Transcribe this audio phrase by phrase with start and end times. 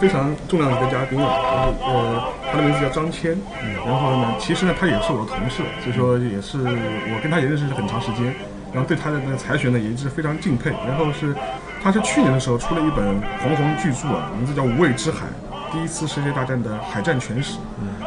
[0.00, 3.36] 非常重要的一个嘉宾啊，就是呃，他的名字叫张谦，
[3.84, 8.34] 然后呢，其实呢，他也是我的同事，所以说也是我跟他也认识很长时间，
[8.72, 11.34] 然后对他的那个才学呢也一直非常敬佩，然后是
[11.82, 15.26] 他是去年的时候出了一本煌煌巨著啊，名字叫《无畏之海》。
[15.70, 17.58] 第一次世界大战的海战全史，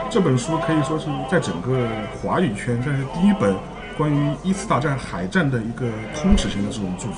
[0.09, 1.87] 这本书可以说是在整个
[2.19, 3.55] 华语圈算是第一本
[3.95, 7.17] 关于一次大战海战的一个通史型的这种著作。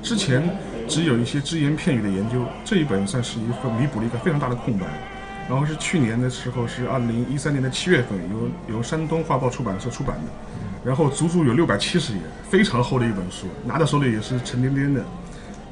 [0.00, 0.48] 之前
[0.90, 4.86] 只有一些只言片语的研究，这一本算是一份弥补了一个非常大的空白。
[5.48, 8.18] 然后是去年的时候，是二零一三年的七月份，
[8.68, 10.32] 由由山东画报出版社出版的，
[10.84, 15.00] 然后足足有六百七十页，非常厚的一本书，拿到手里也是沉甸甸的。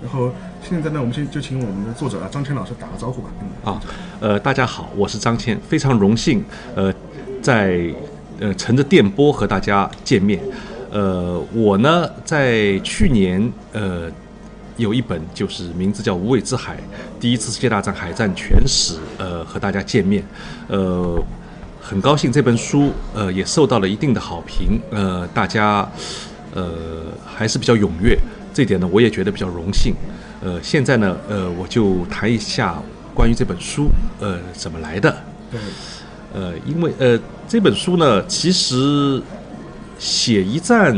[0.01, 3.29] 然后现在呢，我们先就请我们的作者啊张谦老师打个招呼吧。
[3.65, 3.83] 啊，
[4.21, 6.45] 呃，大家好，我是张谦，非常荣幸，
[6.77, 6.95] 呃，
[7.43, 7.81] 在
[8.39, 10.41] 呃乘着电波和大家见面。
[10.91, 14.11] 呃，我呢在去年呃
[14.79, 16.77] 有一本就是名字叫《无畏之海》，
[17.21, 20.25] 第一次世界大战海战全史，呃和大家见面。
[20.69, 21.21] 呃，
[21.83, 25.87] 很高兴这本书呃也受到了一定的好评，呃大家
[26.55, 26.73] 呃
[27.27, 28.17] 还是比较踊跃。
[28.55, 29.95] 这点呢，我也觉得比较荣幸。
[30.41, 32.81] 呃，现在呢，呃，我就谈一下
[33.13, 33.89] 关于这本书，
[34.21, 35.11] 呃，怎么来的。
[35.51, 35.61] 对。
[36.35, 39.21] 呃，因为呃，这本书呢，其实
[39.99, 40.95] 写一战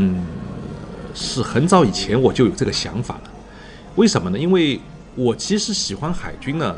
[1.15, 3.30] 是很早以前我就有这个想法了。
[3.95, 4.37] 为什么呢？
[4.37, 4.79] 因为
[5.15, 6.75] 我其实喜欢海军呢，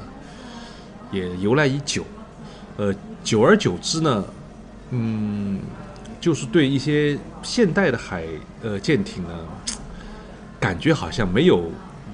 [1.12, 2.04] 也由来已久。
[2.78, 4.24] 呃，久而久之呢，
[4.90, 5.60] 嗯，
[6.20, 8.24] 就是对一些现代的海
[8.62, 9.30] 呃舰艇呢。
[10.60, 11.70] 感觉好像没有，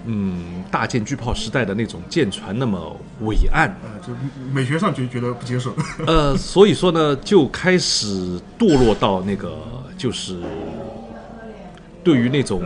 [0.05, 4.11] 嗯，大舰巨炮时代的那种舰船那么伟岸，呃，就
[4.51, 5.71] 美学上就觉得不接受。
[6.07, 9.55] 呃，所以说呢，就开始堕落到那个
[9.95, 10.41] 就是
[12.03, 12.63] 对于那种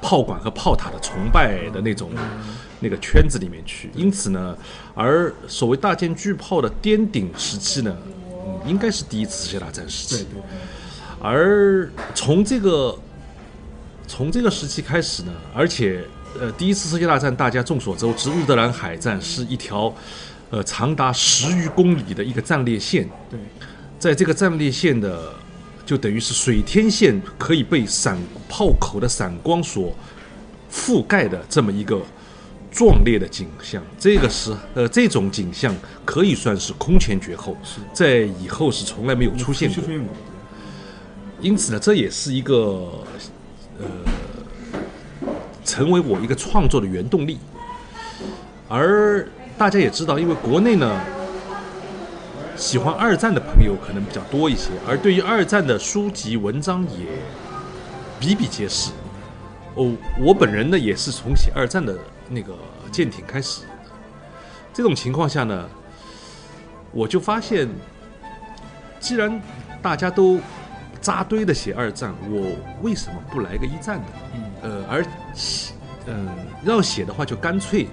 [0.00, 2.10] 炮管和炮塔的崇拜的那种
[2.80, 3.90] 那个圈子里面去。
[3.94, 4.56] 因此呢，
[4.94, 7.96] 而所谓大舰巨炮的颠顶时期呢，
[8.46, 10.24] 嗯，应该是第一次世界大战时期。
[10.24, 10.42] 对对。
[11.20, 12.98] 而从这个。
[14.10, 16.02] 从这个时期开始呢，而且，
[16.40, 19.94] 呃，第一次世界大战大家众所周知，日德兰海战是一条，
[20.48, 23.06] 呃，长达十余公里的一个战列线。
[23.28, 23.38] 对，
[23.98, 25.34] 在这个战列线的，
[25.88, 29.90] 就等于是水天线可以被闪炮口的闪光所
[30.70, 31.98] 覆盖的这么一个
[32.70, 33.82] 壮烈的景象。
[33.98, 37.56] 这个是，呃，这种景象可以算是空前绝后，
[37.94, 39.82] 在以后是从来没有出现过。
[41.40, 42.92] 因此呢，这也是一个。
[43.78, 43.86] 呃，
[45.64, 47.38] 成为我一个创作的原动力。
[48.68, 49.26] 而
[49.56, 51.00] 大家也知道，因为国内呢，
[52.58, 57.06] 喜欢二战的朋友可能比较多一些，而对于二战的书籍文章也
[58.20, 58.90] 比比皆是。
[59.76, 61.96] 哦，我本人呢也是从写二战的
[62.28, 62.52] 那个
[62.90, 63.62] 舰艇开始。
[64.74, 65.68] 这种情况下呢，
[66.90, 67.68] 我就发现，
[69.00, 69.40] 既然
[69.80, 70.38] 大家都。
[71.00, 72.50] 扎堆的写二战，我
[72.82, 74.06] 为什么不来个一战的？
[74.62, 75.72] 呃，而写，
[76.06, 76.28] 嗯，
[76.64, 77.86] 要写的话就干脆，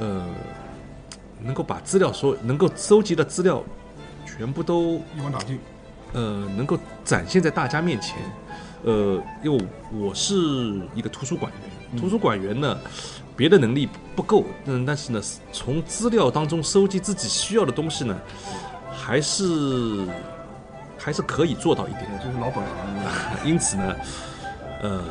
[0.00, 0.26] 呃，
[1.42, 3.62] 能够把资料说能够收集的资料
[4.26, 5.58] 全部都一网打尽，
[6.12, 8.16] 呃，能够展现在大家面前。
[8.84, 10.34] 呃，因为我是
[10.94, 11.50] 一个图书馆
[11.92, 12.78] 员，图书馆员呢，
[13.36, 15.20] 别的能力不够，嗯，但是呢，
[15.52, 18.16] 从资料当中收集自己需要的东西呢，
[18.92, 20.06] 还是。
[21.00, 23.46] 还是可以做到一点，就是老本行。
[23.48, 23.96] 因此呢，
[24.82, 25.04] 呃，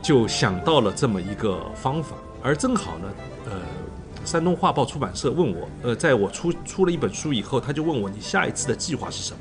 [0.00, 2.16] 就想到了这么一个方法。
[2.42, 3.08] 而正好呢，
[3.44, 3.60] 呃，
[4.28, 9.38] 山东画报出版社问我，呃，在我出出了一本书以后，他就问我你下一次的计划是什么？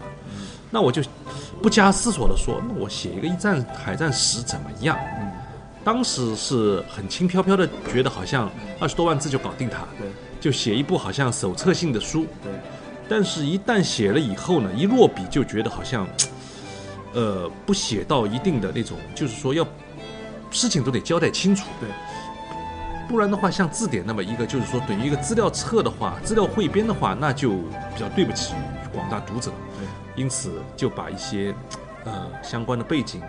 [0.71, 1.01] 那我就
[1.61, 4.97] 不加思索的说，那我写一个一战海战史怎么样？
[5.83, 8.49] 当时是很轻飘飘的，觉得好像
[8.79, 9.85] 二十多万字就搞定它，
[10.39, 12.25] 就写一部好像手册性的书。
[13.09, 16.07] 但是，一旦写了以后呢，一落笔就觉得好像，
[17.13, 19.67] 呃，不写到一定的那种，就是说要
[20.49, 21.89] 事情都得交代清楚，对，
[23.07, 28.53] 不然的话，像字典那么一个，就是说等于一个资料册的话，资料汇编的话，那就比较对不起
[28.93, 29.51] 广大读者，
[30.15, 31.53] 因此就把一些
[32.03, 33.21] 呃相关的背景，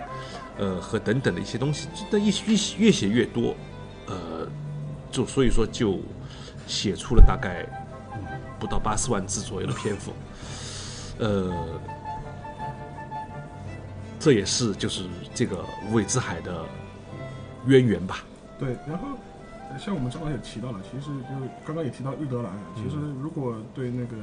[0.59, 3.55] 呃和等等的一些东西，这一越越写越多，
[4.07, 4.49] 呃，
[5.11, 6.01] 就所以说就
[6.67, 7.67] 写出了大概。
[8.61, 10.13] 不到八十万字左右的篇幅，
[11.21, 11.55] 呃，
[14.19, 16.65] 这也是就是这个无畏之海的
[17.67, 18.25] 渊源吧。
[18.59, 19.07] 对，然后
[19.77, 21.35] 像我们刚刚也提到了，其实就
[21.67, 22.53] 刚刚也提到日德兰。
[22.77, 24.17] 其实如果对那个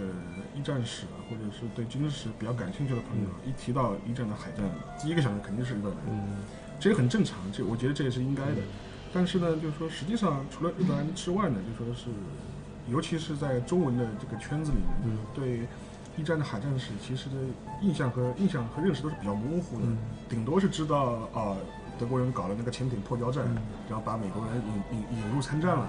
[0.55, 4.63] 一战史或者是对军事史比较感兴趣的朋友，一提到一战的海战，
[4.99, 5.97] 第一个想的肯定是日德兰。
[6.09, 6.43] 嗯。
[6.77, 8.61] 这也很正常，这我觉得这也是应该的。
[9.13, 12.09] 但是呢，就是说实际上除了日德兰之外呢，就说是，
[12.89, 15.67] 尤其是在中文的这个圈子里面，就是对
[16.17, 17.35] 一战的海战史其实的
[17.81, 19.85] 印象和印象和认识都是比较模糊的，
[20.27, 21.55] 顶多是知道啊。
[21.97, 23.43] 德国人搞了那个潜艇破交战，
[23.89, 24.61] 然后把美国人
[24.91, 25.87] 引引引入参战了。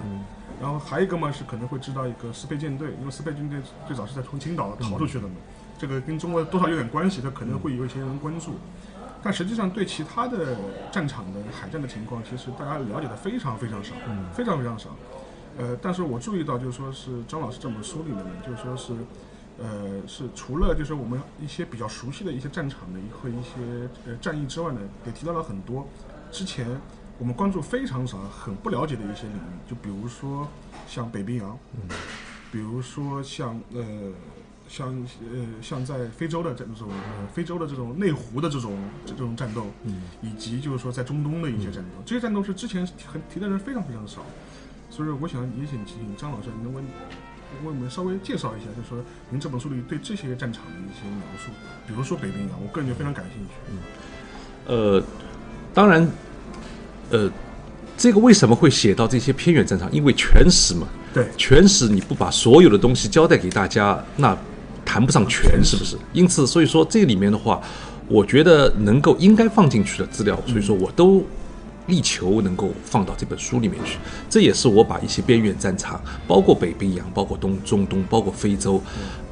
[0.61, 5.35] 然后还有一个嘛是可能会知道一个斯佩舰队，因为斯佩舰队最早是在从青岛逃出去的嘛，
[5.77, 8.55] 这个跟中国多少有点关系，他可能会有一些人关注。
[9.21, 10.57] 但实际上对其他的
[10.91, 13.93] 战场的海战的情况，其实大家了解的非常非常少，
[14.33, 14.89] 非常非常少。
[15.57, 18.93] 呃，但是我注意到就是说是张老师这本书里面呢，就是说是。
[19.59, 25.87] 呃，是除了就是我们一些比较熟悉的一些战场的和一些呃战役之外呢，也提到了很多
[26.31, 26.67] 之前
[27.17, 30.47] 我们关注非常少、很不了解的一些领域，就比如说
[30.87, 31.89] 像北冰洋，嗯，
[32.51, 33.83] 比如说像呃
[34.67, 34.89] 像
[35.31, 38.77] 呃像在非洲的这种呃非洲的这种内湖的这种
[39.07, 44.21] 这种战斗，嗯，以及就是说在中东的一些战斗，这些战斗是之前很提的人非常非常少，
[44.91, 46.83] 所以我想也想请张老师能问。
[47.63, 48.97] 为我们稍微介绍一下，就是说
[49.29, 51.51] 您这本书里对这些战场的一些描述，
[51.87, 53.53] 比如说北冰洋，我个人就非常感兴趣。
[53.69, 53.75] 嗯，
[54.67, 55.03] 呃，
[55.73, 56.07] 当然，
[57.09, 57.31] 呃，
[57.97, 59.91] 这个为什么会写到这些偏远战场？
[59.91, 64.37] 因为全史嘛，对，全史你不把所有的东西交代给大家，那
[64.85, 65.97] 谈不上全，是不是？
[66.13, 67.61] 因此，所以说这里面的话，
[68.07, 71.25] 我觉得能够应该放进去的资料，所以说我都。
[71.87, 73.97] 力求能够放到这本书里面去，
[74.29, 78.81] 这也是我把一些边远战场，包括北冰洋，包括东中东，包括非洲，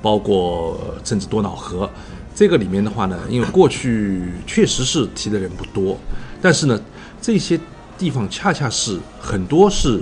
[0.02, 1.90] 包括甚至多瑙河，
[2.34, 5.98] 这个里面的话呢，因为过去确实是提的人不多，
[6.42, 6.82] 但是呢，
[7.22, 7.60] 这些
[7.98, 10.02] 地方恰恰是很多是，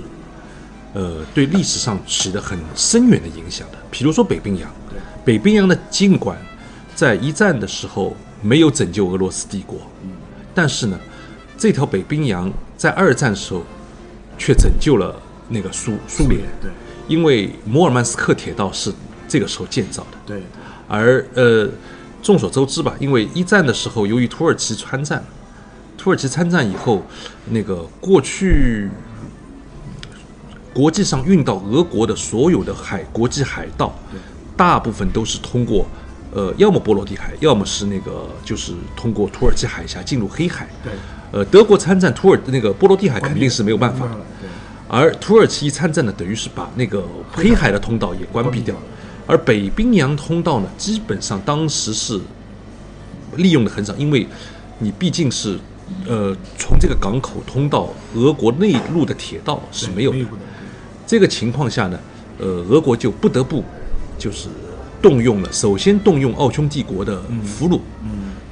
[0.92, 3.78] 呃，对历史上起的很深远的影响的。
[3.90, 4.70] 比如说北冰洋，
[5.24, 6.38] 北冰洋的尽管
[6.94, 9.78] 在一战的时候没有拯救俄罗斯帝国，
[10.54, 10.96] 但是呢。
[11.64, 13.62] 这条北冰洋在二战时候，
[14.36, 15.18] 却拯救了
[15.48, 16.42] 那个苏苏联。
[16.60, 16.70] 对，
[17.08, 18.92] 因为摩尔曼斯克铁道是
[19.26, 20.18] 这个时候建造的。
[20.26, 20.42] 对。
[20.86, 21.66] 而呃，
[22.22, 25.24] 众所周知吧，因为一战的时候，由于土耳其参战，
[25.96, 27.02] 土耳其参战以后，
[27.46, 28.90] 那个过去
[30.74, 33.98] 国际上运到俄国的所有的海国际海道，
[34.54, 35.86] 大部分都是通过。
[36.34, 40.68] 呃，要么波罗的海，要么是那个，就是通过土耳其海峡进入黑海。
[40.82, 40.92] 对。
[41.32, 44.06] 呃，德国参战，土耳那个波罗的海肯定是没有办法。
[44.40, 44.48] 对。
[44.88, 48.74] 而土耳其一参战呢，等于是把那个黑海的通道也关闭掉。
[49.26, 52.20] 而北冰洋通道呢，基本上当时是
[53.36, 54.26] 利用的很少，因为
[54.78, 55.58] 你毕竟是
[56.06, 60.18] 呃从这个港口通到俄国内陆的铁道是没有的。
[61.06, 61.98] 这个情况下呢，
[62.38, 63.64] 呃，俄国就不得不
[64.18, 64.48] 就是。
[65.02, 67.78] 动用了，首先动用奥匈帝国的俘虏，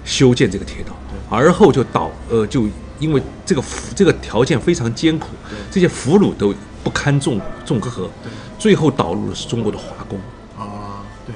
[0.05, 0.95] 修建这个铁道，
[1.33, 2.69] 而后就导，呃，就
[2.99, 3.63] 因为这个
[3.97, 5.29] 这个条件非常艰苦，
[5.71, 8.11] 这些俘虏都不堪重重荷，
[8.59, 10.19] 最后导入的是中国的华工。
[10.59, 11.35] 啊，对，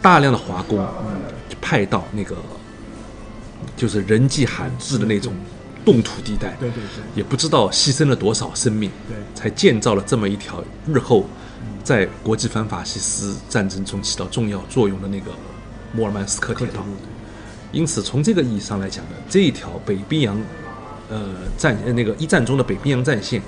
[0.00, 0.86] 大量的华工
[1.60, 2.36] 派到那个
[3.76, 5.32] 就是人迹罕至的那种
[5.84, 11.26] 冻土地带，对对对，也不知道牺牲了多少生命，对，才建造了这么一条日后。
[11.84, 15.32] 在国际反法西斯战争中起到重要作用的那个
[15.92, 16.84] 莫尔曼斯克铁道，
[17.72, 20.38] 因此从这个意义上来讲呢，这一条北冰洋，
[21.08, 21.20] 呃
[21.56, 23.42] 战那个一战中的北冰洋战线，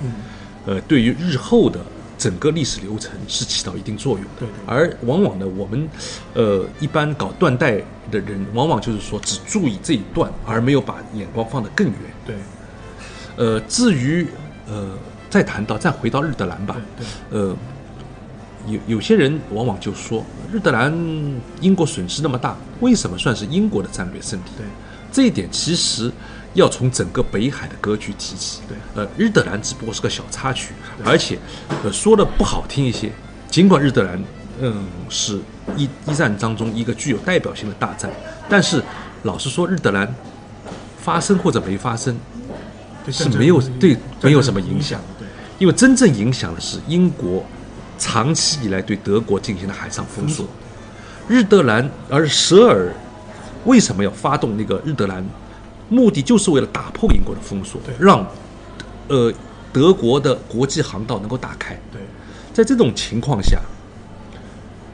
[0.65, 1.79] 呃，对于日后的
[2.17, 4.53] 整个历史流程是起到一定作用的。
[4.65, 5.87] 而往往呢，我们
[6.33, 7.77] 呃一般搞断代
[8.11, 11.95] 的人，往往就是说只注意这一段，而没有把眼光放得更远。
[12.25, 12.35] 对。
[13.37, 14.27] 呃，至于
[14.67, 14.97] 呃，
[15.29, 16.75] 再谈到再回到日德兰吧。
[16.97, 17.05] 对。
[17.39, 17.55] 呃。
[18.67, 20.91] 有有些人往往就说，日德兰
[21.61, 24.43] 英国损失那么大，为什么算是英国的战略胜利？
[24.57, 24.65] 对，
[25.11, 26.11] 这一点其实
[26.53, 28.61] 要从整个北海的格局提起。
[28.67, 31.37] 对，呃，日德兰只不过是个小插曲，而且，
[31.83, 33.11] 呃，说的不好听一些，
[33.49, 34.23] 尽管日德兰，
[34.59, 35.39] 嗯，是
[35.77, 38.11] 一一战当中一个具有代表性的大战，
[38.49, 38.81] 但是
[39.23, 40.11] 老实说，日德兰
[40.97, 42.17] 发生或者没发生
[43.11, 44.99] 是没有对没有什么影响。
[45.19, 45.27] 对，
[45.59, 47.45] 因为真正影响的是英国。
[47.97, 50.47] 长期以来对德国进行的海上封锁，
[51.27, 52.93] 日德兰而舍尔
[53.65, 55.25] 为什么要发动那个日德兰？
[55.87, 58.25] 目的就是为了打破英国的封锁，让
[59.07, 59.31] 呃
[59.71, 61.79] 德国的国际航道能够打开。
[61.91, 62.01] 对，
[62.51, 63.59] 在这种情况下，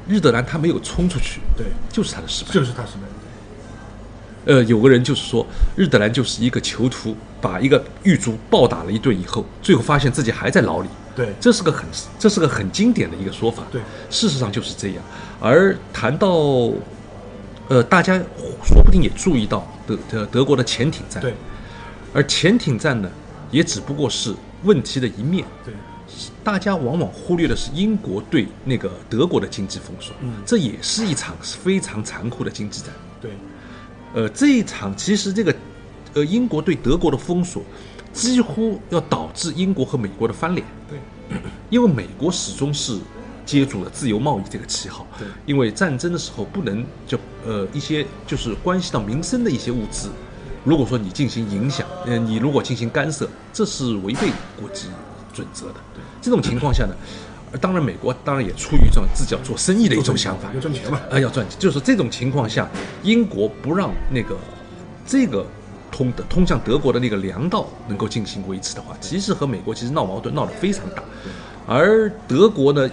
[0.07, 3.03] 日德兰他没有冲出去，对，就是他的失败，就是他失败。
[4.43, 5.45] 呃，有个人就是说，
[5.77, 10.89] 日德兰就是一个囚徒，把一个狱卒暴打了一顿以后，最后发现自己还在牢里。
[11.15, 11.85] 对，这是个很，
[12.17, 13.63] 这是个很经典的一个说法。
[13.71, 14.97] 对，事实上就是这样。
[15.39, 16.29] 而谈到，
[17.67, 18.17] 呃，大家
[18.63, 21.21] 说不定也注意到德德德国的潜艇战。
[21.21, 21.33] 对，
[22.13, 23.09] 而潜艇战呢，
[23.51, 25.45] 也只不过是问题的一面。
[25.65, 25.73] 对，
[26.43, 32.89] 大家往往忽略的是英国对那个德国的经济封锁，嗯这也是一场非常残酷的经济战。
[33.21, 33.31] 对，
[34.13, 35.55] 呃，这一场其实这个，
[36.13, 37.63] 呃，英国对德国的封锁，
[38.13, 41.37] 几乎要导致英国和美国的翻脸，对，
[41.69, 42.99] 因为美国始终是
[43.45, 45.27] 接住了自由贸易这个旗号，对。
[45.45, 50.09] 因为战争的时候不能就呃一些就是关系到民生的一些物资，
[50.63, 54.87] 如果说你进行影响，呃，你如果进行干涉，这是违背国际
[55.33, 55.75] 准则的。
[55.93, 56.01] 对。
[56.21, 56.93] 这种情况下呢，
[57.51, 60.99] 呃当然美国当然也出于这种自己要做生意的一种想法， 要赚钱嘛。
[61.09, 62.69] 啊，要赚钱，就是这种情况下，
[63.03, 64.37] 英国不让那个
[65.05, 65.45] 这个
[65.91, 71.03] 通的通向德国的那个粮道能够进行维持的话，其实和美国其实闹矛盾闹得非常大，
[71.67, 72.89] 而德国呢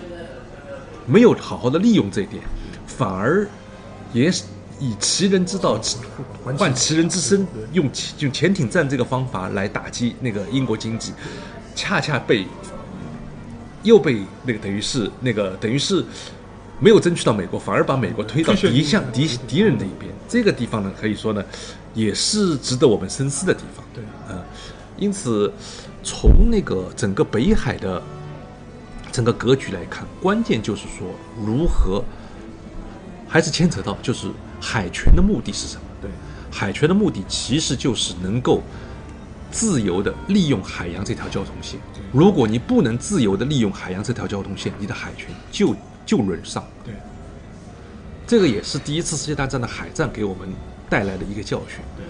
[1.06, 2.42] 没有好好的利用这一点，
[2.86, 3.48] 反而
[4.12, 4.30] 也
[4.80, 5.74] 以其人之道
[6.44, 7.88] 还其换其人之身，用
[8.18, 11.12] 用潜艇战这个方法来打击那个英国经济，
[11.74, 12.46] 恰恰被
[13.82, 16.04] 又被那个等于是那个等于是
[16.80, 20.12] 没有争取到美国，反而把美国推到敌向敌敌人的一边。
[20.28, 21.44] 这个地方呢，可以说呢，
[21.94, 23.84] 也是值得我们深思的地方。
[23.94, 24.44] 对，啊，
[24.96, 25.52] 因此
[26.02, 28.02] 从那个整个北海的
[29.10, 31.08] 整个格局来看，关键就是说
[31.44, 32.04] 如何，
[33.26, 34.28] 还是牵扯到就是
[34.60, 35.82] 海权的目的是什么？
[36.00, 36.10] 对，
[36.50, 38.62] 海权的目的其实就是能够
[39.50, 41.80] 自由的利用海洋这条交通线。
[42.12, 45.74] 如果你不能自由的利用海洋这条交通线，你的海权就
[46.08, 46.64] 就轮上。
[46.82, 46.94] 对，
[48.26, 50.48] 这个也是第一次世界大战的海战给我们
[50.88, 51.80] 带来的一个教训。
[51.98, 52.06] 对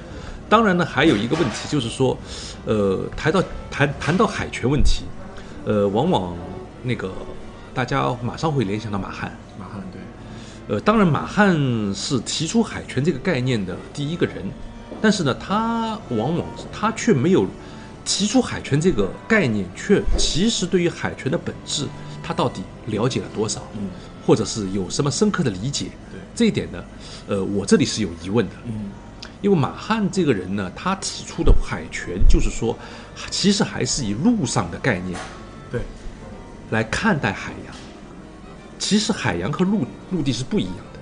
[0.48, 2.16] 当然呢，还有一个问题就是说，
[2.64, 5.02] 呃，谈到谈谈到海权问题，
[5.66, 6.36] 呃，往往
[6.84, 7.12] 那个
[7.74, 9.36] 大家马上会联想到马汉。
[9.58, 10.00] 马汉对，
[10.68, 11.52] 呃，当然，马汉
[11.92, 14.36] 是提出海权这个概念的第一个人，
[15.02, 17.44] 但是呢，他往往他却没有
[18.04, 21.86] 提出海权这个概念，却其实对于海权的本质，
[22.28, 23.88] 他到底了解了多少，嗯，
[24.26, 25.86] 或者是有什么深刻的理解？
[26.12, 26.84] 对这一点呢，
[27.26, 28.90] 呃，我这里是有疑问的，嗯，
[29.40, 32.76] 因为马汉这个人呢，他提出的海权就是说，
[33.30, 35.18] 其实还是以陆上的概念
[35.72, 35.80] 对，
[36.68, 37.74] 来看待海洋。
[38.78, 41.00] 其实海洋和陆陆地是不一样的。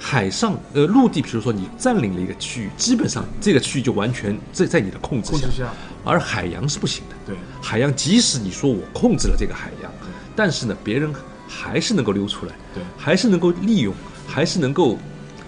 [0.00, 5.72] 海上呃陆地，比如说你占领了一个区域，基本上这个区域就完全在在你的控制下，控制下，
[6.04, 7.14] 而海洋是不行的。
[7.24, 9.90] 对，海洋即使你说我控制了这个海洋，
[10.36, 11.12] 但是呢，别人
[11.48, 12.82] 还是能够溜出来，对。
[12.96, 13.94] 还是能够利用，
[14.26, 14.98] 还是能够，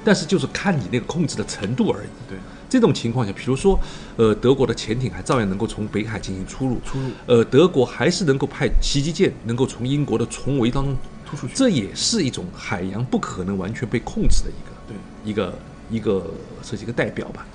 [0.04, 2.08] 但是就是看你那个控制的程度而已。
[2.28, 2.38] 对，
[2.68, 3.78] 这种情况下，比如说，
[4.16, 7.10] 呃，德国的潜艇还照样能够从北海进行出入，出入。
[7.26, 10.96] 呃，德国还是能够派袭击舰能够从英国的重围当中
[11.28, 11.54] 突出去。
[11.54, 15.58] 这也是一种海洋不可能完全被控制的一个对，一个
[15.90, 17.46] 一个这是一个代表吧。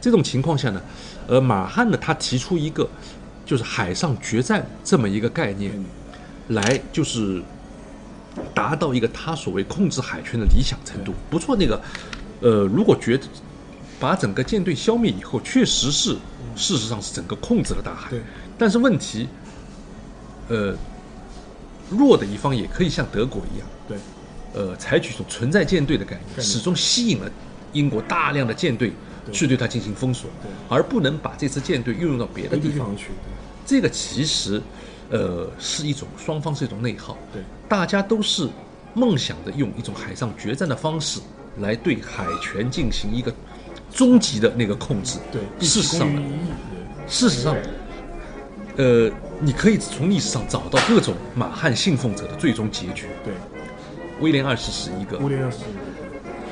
[0.00, 0.82] 这种情况下呢，
[1.28, 2.88] 呃，马汉呢他提出一个
[3.46, 5.72] 就是海上决战这么一个概念，
[6.48, 7.42] 来就是
[8.54, 11.14] 达到一个他所谓控制海权的理想程度。
[11.30, 11.80] 不错，那个
[12.40, 13.24] 呃，如果觉得
[14.00, 16.16] 把整个舰队消灭以后，确实是
[16.56, 18.10] 事实上是整个控制了大海。
[18.10, 18.20] 对，
[18.58, 19.28] 但是问题，
[20.48, 20.74] 呃，
[21.88, 23.96] 弱的一方也可以像德国一样，对，
[24.54, 27.30] 呃，采取一种存在舰队的概念，始终吸引了
[27.72, 28.92] 英国大量的舰队
[29.30, 32.96] 去对它进行封锁对，而不能把这支舰队运用到别的地方。
[32.96, 33.10] 去，
[33.64, 34.60] 这个其实，
[35.12, 38.48] 呃，是一种双方是一种内耗，对，大家都是
[38.94, 41.20] 梦想着用一种海上决战的方式
[41.58, 43.30] 来对海权进行一个
[43.92, 45.18] 终极的那个控制。
[45.30, 46.08] 对，事实上
[47.06, 47.54] 事实上，
[48.78, 53.06] 呃，你可以从历史上找到各种马汉信奉者的最终结局。
[53.22, 53.34] 对，
[54.20, 55.58] 威廉二世是一个，威廉二世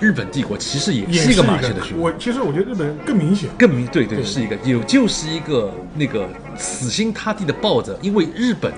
[0.00, 4.24] 日本帝国其实也也是一个马戏的凶我其实我觉得日本更明显，更明对对对。
[4.24, 8.72] 是一个有就是一个那个死心塌地的抱着，因为日本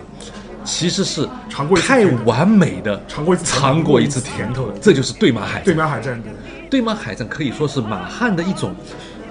[0.64, 1.28] 其实是
[1.80, 3.60] 太完美的尝过一次甜头。
[3.60, 5.74] 尝过一次甜头的，这就是对马海对。
[5.74, 6.28] 马海战的，
[6.68, 8.74] 对马海战可以说是满汉的一种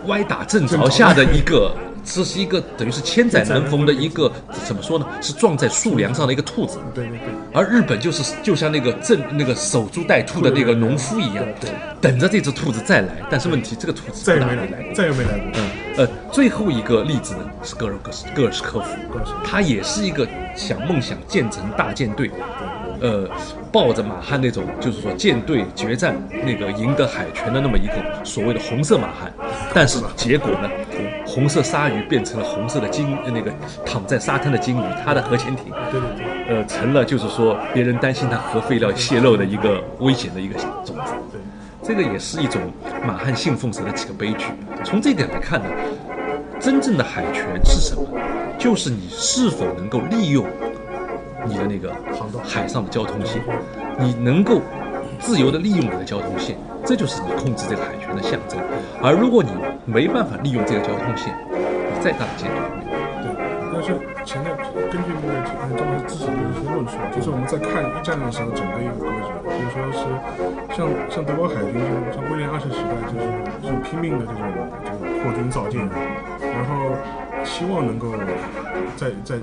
[0.08, 4.32] 歪打正着下的一个，这是一个等于是千载难逢的一个
[4.66, 5.06] 怎么说呢？
[5.22, 6.80] 是撞在树梁上的一个兔子。
[6.94, 13.18] 对对对，而日本就是就像那个正那个守株待兔的那个农夫一样对对，等着这只兔子再来。
[13.30, 18.88] 但是问题，这个兔子再也没来过，再也没来过，嗯，呃，最后一个例子呢是戈尔戈斯戈尔什科夫。
[19.12, 22.32] 戈尔什科夫，他也是一个想梦想建成大舰队，
[23.00, 23.30] 呃，
[23.72, 27.94] 抱着马汉那种就是说舰队决战那个赢得海权的那么一个
[28.24, 29.32] 所谓的红色马汉，
[29.74, 30.70] 但是结果呢，
[31.32, 33.50] 红色鲨鱼变成了红色的鲸，呃那个
[33.86, 41.14] 躺在沙滩的鲸鱼，它的核潜艇，对对对呃，成了就是说别人担心它核废料泄漏的一个危险的一个种子。
[41.32, 41.40] 对，
[41.82, 42.62] 这个也是一种
[43.08, 44.48] 马汉信奉者的几个悲剧。
[44.84, 45.70] 从这一点来看呢，
[46.60, 48.04] 真正的海权是什么？
[48.60, 50.46] 就是你是否能够利用
[51.48, 53.42] 你的那个航道海上的交通线，
[53.98, 54.62] 你能够
[55.22, 58.60] 自由的利用你的交通线，这就是你控制这个海权的象征。
[59.02, 59.52] 而如果你
[59.86, 63.08] 没办法利用这个交通线，你再大的建筑都没有用。
[63.22, 63.30] 对，
[63.72, 63.94] 但是
[64.26, 64.50] 前面
[64.90, 70.02] 根据那个嗯张老师之前的一些论述，就是我们在看一战的时候整个一个格局，比如说是
[70.76, 73.24] 像像德国海军，就是像威廉二世时代，就是
[73.62, 75.80] 就是拼命的这种这个扩军造舰，
[76.42, 76.98] 然后
[77.44, 78.14] 希望能够
[78.96, 79.38] 在在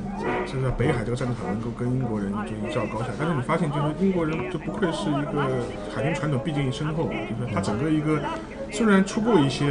[0.47, 3.09] 就在北海这个战场能够跟英国人就一较高下。
[3.19, 5.65] 但是你发现，就是英国人就不愧是一个
[5.95, 8.21] 海军传统，毕竟深厚，就是它整个一个
[8.71, 9.67] 虽然出过一些。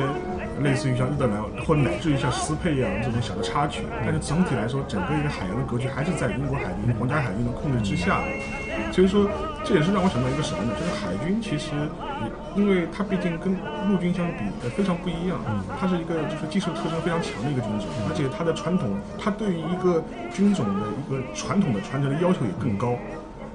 [0.64, 8.24] 类似于像日德兰或乃至于像斯佩扬这种小的插曲，但是总体来说，整个一个海洋的格局还是在英国海军、皇家海军的控制之下。
[8.92, 9.30] 所以说，
[9.68, 10.72] 这也是让我想到一个什么呢？
[10.80, 11.76] 就是海军其实，
[12.56, 13.52] 因为它毕竟跟
[13.92, 15.36] 陆军相比，呃，非常不一样。
[15.78, 22.96] 它是一个就是技术特征非常强的一个军种，而且它的传统，它对于一个军种的一个传统的传承的要求也更高。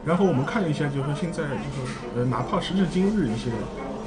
[0.04, 3.48] 然后我们看了一下，就是说现在就是呃，哪怕时至今日一些。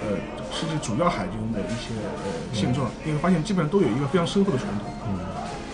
[0.05, 0.11] 呃，
[0.51, 4.93] 世界主要海军的一些呃现状，你会发现基本上都有一个非常深厚的传统。
[5.07, 5.17] 嗯，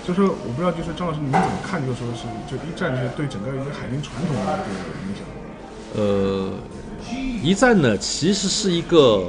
[0.07, 1.83] 就说我不知道，就是张老师您怎么看？
[1.83, 5.25] 就说是就一战是对整个一个海军传统的一个影响。
[5.95, 6.49] 呃，
[7.43, 9.23] 一战呢，其实是一个，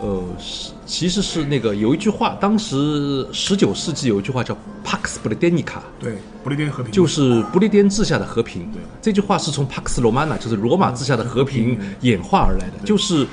[0.00, 4.54] 呃，是其实是那个有一句话，当时十九世纪有一句话叫
[4.84, 8.70] “Pax Britannica”，对，不列颠和平，就是不列颠治下的和平。
[8.72, 13.26] 对，这句话是从 “Pax Romana”，就是罗马治下的和平演化而来的，就是。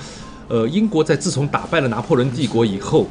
[0.49, 3.07] 呃，英国在自从打败了拿破仑帝国以后，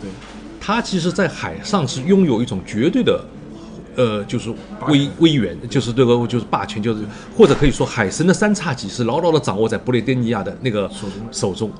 [0.60, 3.24] 它其实，在海上是拥有一种绝对的，
[3.96, 4.50] 呃，就是
[4.88, 7.04] 威威远，就是这个就是霸权，就是
[7.36, 11.22] 或者可以说，海神的三叉戟是牢牢的掌握在布列颠尼亚的那个手中。
[11.30, 11.70] 手中。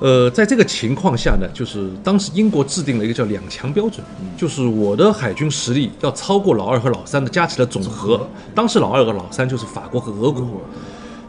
[0.00, 4.04] 呃，在这个情况下呢，就是当时英国制定了一个叫两强标准，
[4.36, 8.28] 就是我的海军实力要超过老二和老三的加起来总和。
[8.54, 10.60] 当时老二和老三就是法国和俄国。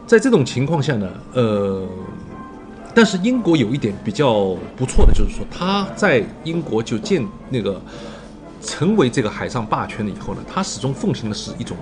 [0.06, 1.86] 在这种情况下呢，呃。
[2.96, 7.82] 但是英国有一点比较不错的，就是说他在英国就建那个
[8.64, 11.76] 成为这个海上霸权了以后呢，他始终奉行的是一种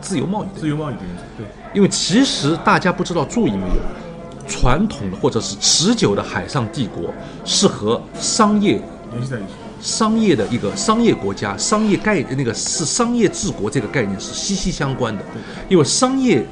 [0.00, 0.58] 自由贸易。
[0.58, 1.46] 自由贸易的原则，对。
[1.74, 7.12] 因为其实大家不知道，注意没有，传统的或者是持久的海上帝国
[7.44, 8.80] 是和商业
[9.12, 9.48] 联系在一起，
[9.80, 15.22] 商业的一个商业国家、商业概那个是商业治国这个概念是息息相关的。
[15.68, 16.44] 因为商业，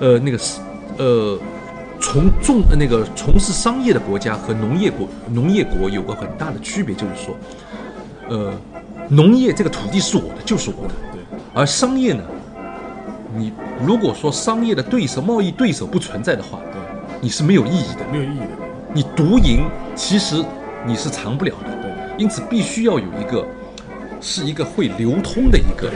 [0.00, 0.60] 呃，那个是
[0.96, 1.38] 呃。
[2.00, 7.36] 从重那个从事商业的国家和农业国农业国有个很大的区别，就是说，
[8.28, 8.52] 呃，
[9.08, 10.94] 农业这个土地是我的，就是我的。
[11.12, 11.22] 对。
[11.54, 12.22] 而商业呢，
[13.34, 13.52] 你
[13.84, 16.80] 如果说商业的对手、贸易对手不存在的话，对，
[17.20, 18.50] 你是没有意义的，没有意义的。
[18.92, 20.44] 你独赢，其实
[20.86, 21.70] 你是藏不了的。
[21.82, 21.90] 对。
[22.18, 23.46] 因此，必须要有一个，
[24.20, 25.90] 是一个会流通的一个，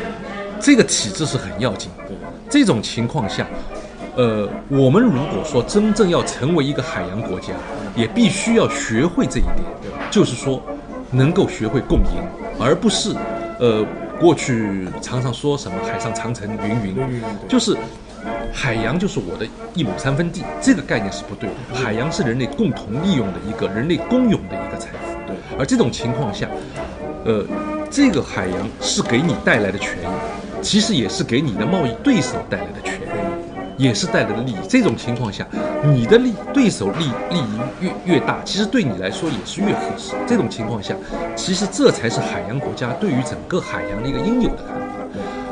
[0.60, 1.90] 这个体制是很要紧。
[2.08, 2.16] 对。
[2.48, 3.46] 这种情况下。
[4.14, 7.54] 呃，我们如果说真正要成为一个海洋国家，
[7.96, 9.56] 也必须要学会这一点，
[10.10, 10.62] 就是说，
[11.10, 12.22] 能够学会共赢，
[12.58, 13.14] 而不是，
[13.58, 13.84] 呃，
[14.20, 17.76] 过去常常说什么海上长城云云，就是
[18.52, 21.74] 海洋就是我的一亩三分地，这个概念是不对的。
[21.74, 25.36] 海洋是人类共同利用的一个人类公有的一个财富，对。
[25.58, 26.48] 而这种情况下，
[27.24, 27.44] 呃，
[27.90, 32.91] 这个海洋是给你带来的权益，其实也是给你的贸易对手带来的权益。
[33.76, 34.56] 也是带来的利益。
[34.68, 35.46] 这种情况下，
[35.82, 40.14] 你的利对手利利益越越大，其实对你来说也是越合适。
[40.26, 40.94] 这种情况下，
[41.34, 44.82] 其实这才是海洋国家对于整个海洋的一个应有的看法。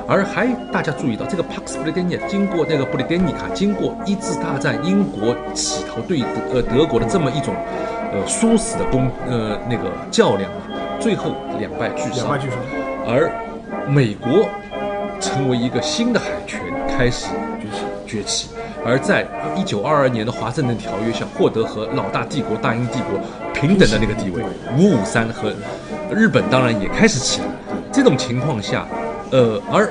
[0.09, 7.54] 而还大家注意到，这个 Pax b r i t a n i a 经过那个布列颠尼卡，经过一次大战，英国企图对德呃德国的这么一种
[8.12, 10.66] 呃殊死的攻呃那个较量啊，
[10.98, 12.14] 最后两败俱伤。
[12.16, 12.59] 两败俱伤。
[13.06, 13.30] 而
[13.88, 14.48] 美国
[15.20, 17.26] 成为一个新的海权开始
[18.11, 18.49] 崛起。
[18.85, 19.25] 而在
[19.57, 23.20] 一九二二年的华盛顿条约下，获得和老大帝国大英帝国
[23.55, 24.42] 平等的那个地位。
[24.77, 25.53] 五五三和
[26.12, 27.46] 日本当然也开始起来。
[27.92, 28.87] 这种情况下，
[29.31, 29.88] 呃，而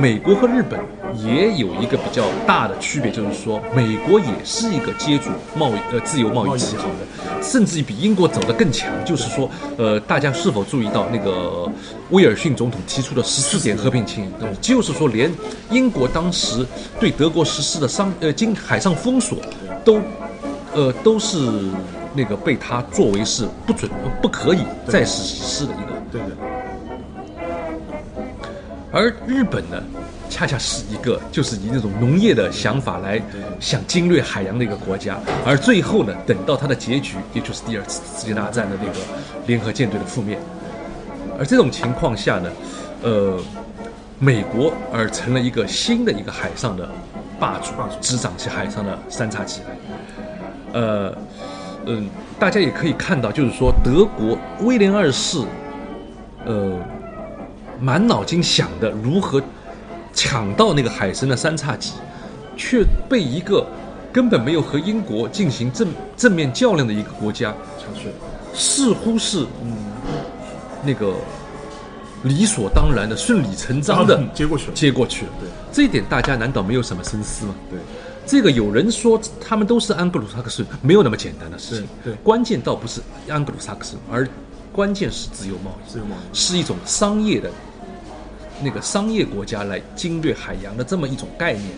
[0.00, 0.80] 美国和日本。
[1.16, 8.92] 也有一个比较大的区别，就是说，美国也是一个接触贸易呃自由贸易旗号的，甚至于比英国走得更强。
[9.04, 11.70] 就是说，呃，大家是否注意到那个
[12.10, 14.28] 威尔逊总统提出的十四点和平协议？
[14.60, 15.30] 就是说，连
[15.70, 16.66] 英国当时
[16.98, 19.38] 对德国实施的商呃经海上封锁，
[19.84, 20.00] 都
[20.74, 21.38] 呃都是
[22.14, 25.92] 那个被他作为是不准不可以再实施的一个。
[26.10, 26.36] 对的。
[28.90, 29.82] 而日本呢？
[30.34, 33.22] 恰恰是一个就是以那种农业的想法来
[33.60, 35.16] 想侵略海洋的一个国家，
[35.46, 38.98] 而最后呢，等到它的结局，也就是第二次世界大战的那个
[39.46, 40.36] 联合舰队的覆灭，
[41.38, 42.50] 而这种情况下呢，
[43.04, 43.38] 呃，
[44.18, 46.88] 美国而成了一个新的一个海上的
[47.38, 50.80] 霸主，霸主执掌起海上的三叉戟来。
[50.80, 51.16] 呃，
[51.86, 52.08] 嗯，
[52.40, 55.38] 大家也可以看到，就是说德国威廉二世，
[56.44, 56.76] 呃，
[57.78, 59.40] 满脑筋想的如何
[60.14, 61.94] 抢到那个海参的三叉戟，
[62.56, 63.66] 却被一个
[64.12, 68.12] 根本没有和英国进行正正面较量的一个国家，查税，
[68.54, 69.76] 似乎是嗯
[70.84, 71.14] 那个
[72.22, 74.72] 理所当然的、顺理成章的嗯接过去了。
[74.72, 75.32] 接过去了。
[75.40, 77.54] 对，这一点大家难道没有什么深思吗？
[77.68, 77.78] 对，
[78.24, 81.88] 这个有人说他们都是安格鲁萨克逊，没有那么简单的事情。
[82.04, 84.28] 对对关键倒不是安格鲁萨克逊，而
[84.72, 87.50] 关键是自由贸易，自由贸易是一种商业的。
[88.64, 91.68] 那个商业国家来经略海洋的这么一种概念，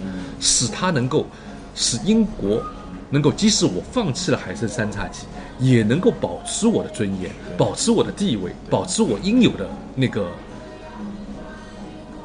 [0.41, 1.27] 使它能够
[1.75, 2.63] 使英国
[3.11, 5.27] 能够，即使我放弃了海参三叉戟，
[5.59, 10.31] 也能够保持我的尊严，保持我的地位，保持我应有的那个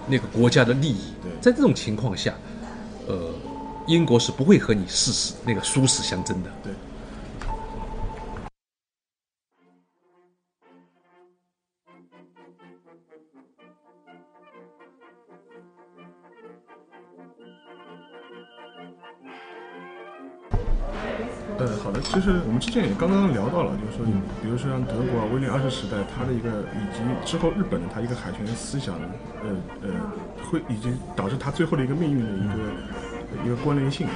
[0.08, 1.32] 那个国家的利益对。
[1.42, 2.34] 在这种情况下，
[3.08, 3.34] 呃，
[3.88, 6.50] 英国是不会和你誓死那个殊死相争的。
[6.64, 6.72] 对。
[21.62, 24.06] 呃，好的，其实我们之前也刚刚聊到了，就是说，
[24.42, 28.96] 比如说像德国啊，威廉二世时代，他的一个以及之后日本的他一个海权思想，
[29.46, 29.90] 呃呃，
[30.50, 34.08] 会以及导致他最后的一个命运的一个一个关联性。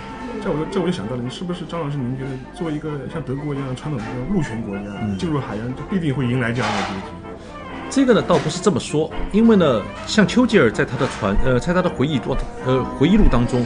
[0.44, 1.98] 这我就这我就想到了，你是不是张老师？
[1.98, 7.08] 您觉得作为一个像德国一样传统的陆权国家，进入海洋就必定会迎来这样的结局？
[7.92, 13.64] 这个呢，倒不是这么说，因为呢，像丘吉尔在他的传呃，在他的回忆录呃回忆录当中，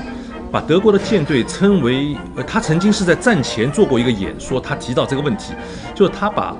[0.51, 5.53] 把德国的舰队称为呃，他曾经是在战前做过一个演说，他提到这个问题，
[5.93, 6.55] 就是他把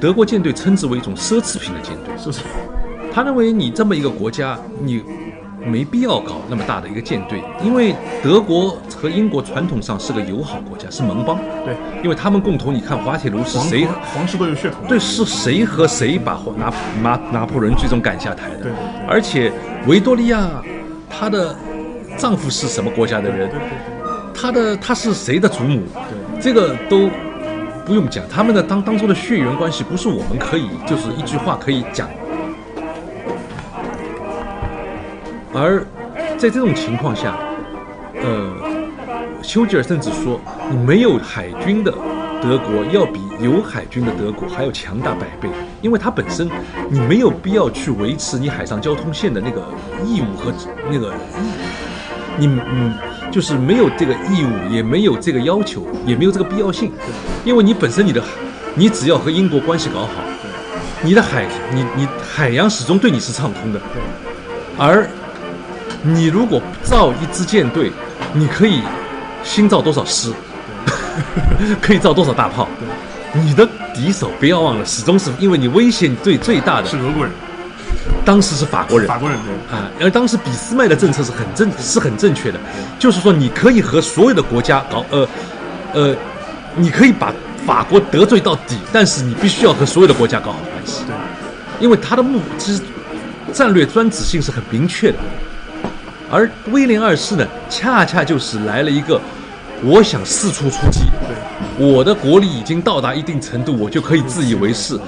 [0.00, 2.12] 德国舰队称之为一种奢侈品的舰队。
[2.18, 2.40] 是不是？
[3.12, 5.02] 他认为你这么一个国家，你
[5.64, 14.80] 没必要搞那么大的一个舰队，因为德国和英国传统上是个友好国家，是盟邦，对，因为他们共同，你看滑铁卢是谁皇皇室都有血统。
[14.88, 18.62] 对，是谁和谁把拿拿拿破仑最终赶下台的？
[18.62, 18.72] 对
[19.06, 19.52] 而且
[19.86, 20.48] 维多利亚
[21.08, 21.54] 他的
[22.20, 23.48] 丈夫是什么国家的人？
[23.48, 23.70] 对对对
[24.34, 25.82] 她的她是谁的祖母？
[26.40, 27.08] 这个都
[27.86, 32.08] 不用讲，他们的当当中的血缘关系不是我们可以就是一句话可以讲。
[35.52, 35.84] 而
[36.38, 37.36] 在这种情况下，
[38.22, 38.52] 呃，
[39.42, 41.90] 丘吉尔甚至说，你没有海军的
[42.40, 45.48] 德国要比有海军的德国还要强大百倍，
[45.82, 46.48] 因为它本身
[46.88, 49.64] 你没有必要去维持你海上交通线的那个
[50.06, 50.52] 义务和
[50.90, 51.12] 那个
[52.38, 52.94] 你嗯，
[53.30, 56.92] 就是没有这个义务，也没有这个要求，也没有这个必要性，
[57.44, 58.22] 因为你本身你的
[58.74, 60.08] 你只要和英国关系搞好，
[61.02, 63.80] 你的海你你海洋始终对你是畅通的，
[64.78, 65.08] 而
[66.02, 67.90] 你如果造一支舰队，
[68.32, 68.80] 你可以
[69.42, 70.32] 新造多少师，
[71.80, 72.66] 可以造多少大炮，
[73.34, 77.32] 你的敌手不要忘了，始终是因为你威胁最最大的是俄国人，
[78.24, 79.76] 当时是法国人，法国人对。
[79.76, 82.58] 啊，而当时俾斯麦的政策是很正是很正确的，
[82.98, 85.28] 就是说你可以和所有的国家搞呃
[85.92, 86.16] 呃，
[86.76, 87.34] 你可以把
[87.66, 91.14] 法国得罪到底，但是你必须要和所有的国家搞好关系，对，
[91.80, 92.80] 因为他的目其实
[93.52, 95.18] 战略专指性是很明确的。
[96.30, 99.20] 而威廉二世呢，恰恰就是来了一个，
[99.82, 101.00] 我想四处出击，
[101.76, 104.98] 我的国力已经到达一定程度，我就可以自以为是。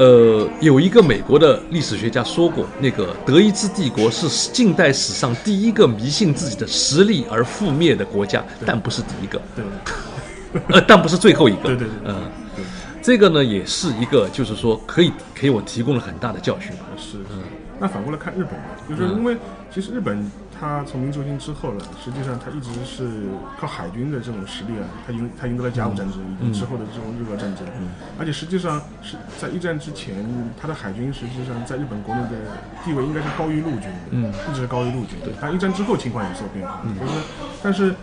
[0.00, 9.62] 呃，有一个美国的历史学家说过，那个德意志帝国是近代史上第一个迷信自己的实力而覆灭的国家，但不是第一个，对，
[10.74, 11.64] 呃，但不是最后一个。
[11.64, 12.16] 对对对嗯、
[13.02, 16.86] 这个呢，也是一个，就是说可以给我提供了很大的教训吧。
[16.96, 17.42] 是嗯。
[17.78, 18.50] 那反过来看日本，
[18.88, 19.36] 就是因为
[19.70, 20.18] 其实日本
[20.60, 27.66] 它从明治维新之后呢，实际上他一直是靠海军的这种实力啊，他赢他赢得了甲午战争以及之后的这种日俄战争，
[28.18, 30.22] 而且实际上是在一战之前，
[30.60, 32.36] 他的海军实际上在日本国内的
[32.84, 35.28] 地位应该是高于陆军的，嗯一直是高于陆军的。
[35.40, 37.12] 但一战之后情况有所变化，就是
[37.62, 37.94] 但是。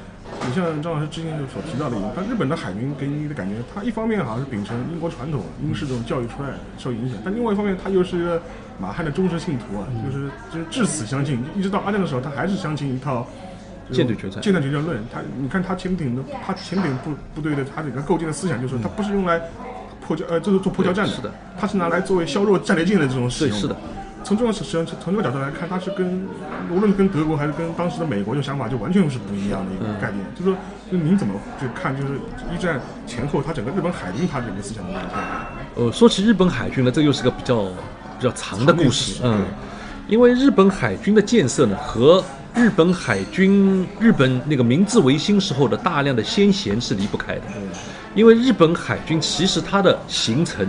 [0.48, 8.42] 你像张老师之前就所提到的一样，但日本的海军给你的感觉，它一方面好像是秉承英国传统、英式这种教育出来受影响，但另外一方面，他又是一个
[8.80, 13.28] 马汉的忠实信徒啊，就是就是至死相信，一直到二战的时候，他还是相信一套
[13.92, 14.98] 舰队决战舰队决战论。
[15.14, 19.42] 他你看他潜艇的，他潜艇部部队的他整个构建的思想就是，他不是用来
[20.00, 23.60] 破交呃，就是做破交战的，是的，它是拿来作为削弱战列舰的这种使对，用。
[23.60, 23.76] 是的。
[24.28, 26.28] 从这种实际上从这个角度来看，它是跟
[26.70, 30.22] 无论跟德国还是跟当时的美国这种想法就完全是不一样的一个概念。
[30.36, 30.58] 就是说，
[30.92, 32.16] 就您怎么去看，就是
[32.54, 35.48] 一战前后，它整个日本海军它整个思想的变化？
[35.76, 37.68] 呃，说起日本海军呢，这又是个比较
[38.20, 39.46] 比较长的故事，嗯，
[40.10, 42.22] 因为日本海军的建设呢和
[42.54, 47.44] 日本海军日本那个明治维新时候的大量的先贤是离不开的，
[48.14, 50.68] 因为日本海军其实它的形成，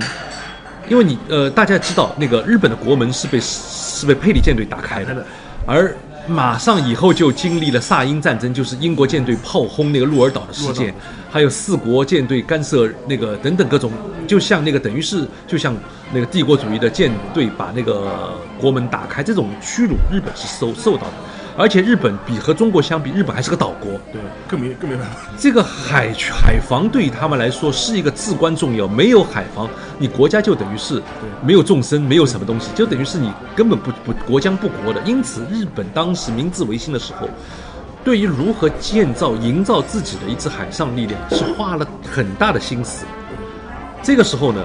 [0.88, 5.24] 因为你呃大家知道那个日本的国门是被是被佩里舰队打开的。
[5.66, 5.94] 而
[6.26, 10.94] 马上以后就经历了萨英战争，就是英国舰队炮轰那个鹿儿岛的事件
[11.30, 13.90] 还有四国舰队干涉那个等等各种，
[14.26, 15.74] 就像那个等于是就像
[16.12, 21.12] 那个帝国主义的舰队把那个国门打开，这种屈辱日本是受受到的。
[21.58, 25.28] 而且日本比和中国相比，日本还是个岛国，对，更没更没办法。
[25.36, 28.86] 这个海海防对于他们来说是一个至关重要。
[28.86, 29.68] 没有海防，
[29.98, 31.02] 你国家就等于是
[31.42, 35.02] 没有众生，没有什么东西，就等于是你根本不不国将不国的。
[35.02, 37.28] 因此，日本当时明治维新的时候，
[38.04, 43.04] 对于如何建造、营造自己的一支海上力量，是花了很大的心思。
[44.00, 44.64] 这个时候呢，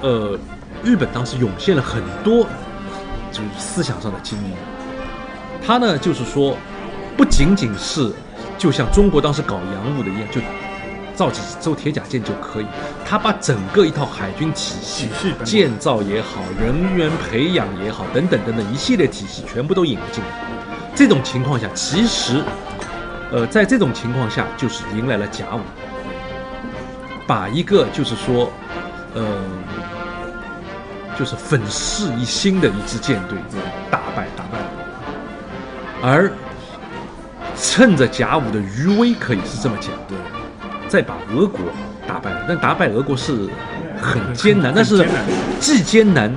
[0.00, 0.36] 呃，
[0.82, 2.44] 日本当时涌现了很多
[3.30, 4.71] 就是思想上的精英。
[5.64, 6.56] 他呢，就是说，
[7.16, 8.12] 不仅仅是
[8.58, 10.40] 就像中国当时搞洋务的一样，就
[11.14, 12.66] 造几艘铁甲舰就可以。
[13.06, 15.08] 他把整个一套海军体系
[15.44, 20.30] 建造也好，人员培养也好，等等等等一系列体系全部都引了进来。
[20.94, 22.42] 这种情况下，其实，
[23.30, 25.60] 呃，在这种情况下，就是迎来了甲午，
[27.26, 28.50] 把一个就是说，
[29.14, 29.24] 呃，
[31.16, 33.38] 就是粉饰一新的一支舰队
[33.90, 34.26] 打败。
[36.02, 36.30] 而
[37.56, 40.18] 趁着甲午的余威，可以是这么讲，对，
[40.88, 41.60] 再把俄国
[42.06, 42.44] 打败了。
[42.48, 43.48] 但打败俄国是
[44.00, 45.06] 很艰难，但是
[45.60, 46.34] 既艰难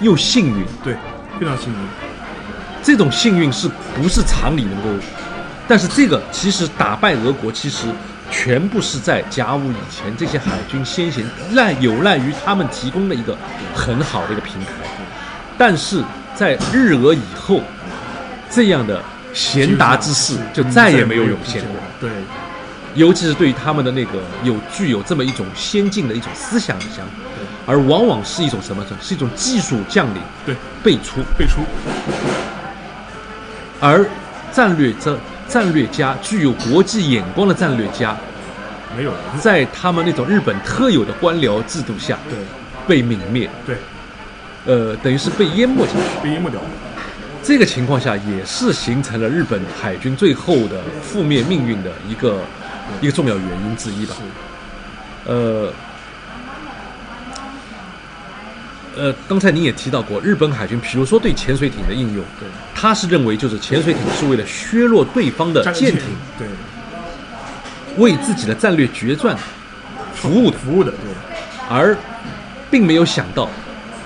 [0.00, 0.64] 又幸运。
[0.82, 0.94] 对，
[1.38, 1.78] 非常幸运。
[2.82, 4.88] 这种幸运是不是常理能够？
[5.68, 7.86] 但是这个其实打败俄国，其实
[8.30, 13.36] 全部是在甲午以前这些海军先贤赖有赖于他们提供的一个
[13.74, 14.70] 很好的一个平台。
[15.58, 16.02] 但是
[16.34, 17.60] 在日俄以后，
[18.50, 21.70] 这样的贤达之士就再也没有涌现过。
[22.00, 22.10] 对，
[22.94, 27.04] 尤其是对于他们的那个有具有这么一种先进的一种思想的想，
[27.66, 28.84] 而往往是一种什么？
[29.02, 31.20] 是一种技术将领对，辈出。
[31.36, 31.60] 辈出，
[33.80, 34.08] 而
[34.52, 35.14] 战略战
[35.46, 38.16] 战略家具有国际眼光的战略家，
[38.96, 39.18] 没有了。
[39.38, 42.38] 在他们那种日本特有的官僚制度下对，
[42.88, 43.76] 被泯灭，对，
[44.64, 46.22] 呃，等于是被淹没进去。
[46.22, 46.66] 被淹没掉了。
[47.46, 52.40] 这个情况下，也是形成了日本海军最后的负面命运的一个
[53.00, 54.16] 一个重要原因之一吧。
[55.26, 55.72] 呃，
[58.96, 66.02] 呃，刚才您也提到过，日本海军，比如说对潜水艇的应用，对，他是认为就是潜水艇是为了削弱对方的舰艇，
[66.36, 66.48] 对，
[67.96, 69.38] 为自己的战略决战
[70.16, 70.98] 服务的，服务的，对，
[71.70, 71.96] 而
[72.72, 73.48] 并没有想到，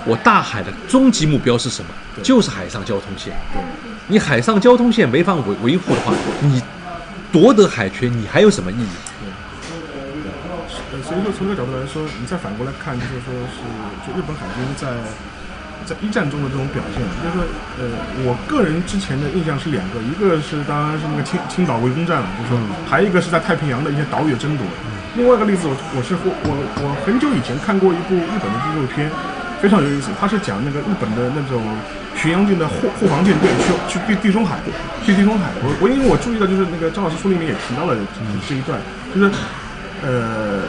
[0.05, 1.89] 我大海的终极目标是什么？
[2.15, 3.33] 对就是海上交通线。
[3.53, 3.61] 对，
[4.07, 6.61] 你海上交通线没法维维护的话，你
[7.31, 8.87] 夺得海权，你还有什么意义？
[10.91, 13.63] 呃，所以说从这个角度来说，你再反过来看，就是说是
[14.03, 14.91] 就日本海军在
[15.85, 17.43] 在一战中的这种表现，就是说，
[17.79, 17.87] 呃，
[18.27, 24.67] 我个人之前的印象是两个，一个是当然是那个青青岛围攻战了，就是说，还有一个是在太平洋的一些岛屿的争夺。
[25.15, 26.51] 另外一个例子，我我是我我
[26.83, 29.11] 我很久以前看过一部日本的纪录片，
[29.61, 31.61] 非常有意思，它是讲那个日本的那种
[32.15, 33.47] 巡洋舰的护护航舰队
[33.87, 34.57] 去去地地中海，
[35.05, 35.45] 去地中海。
[35.61, 38.79] 我我因为我注意到就是那个张老师书里面也提到了这这一段，
[39.13, 39.31] 就是
[40.01, 40.63] 呃。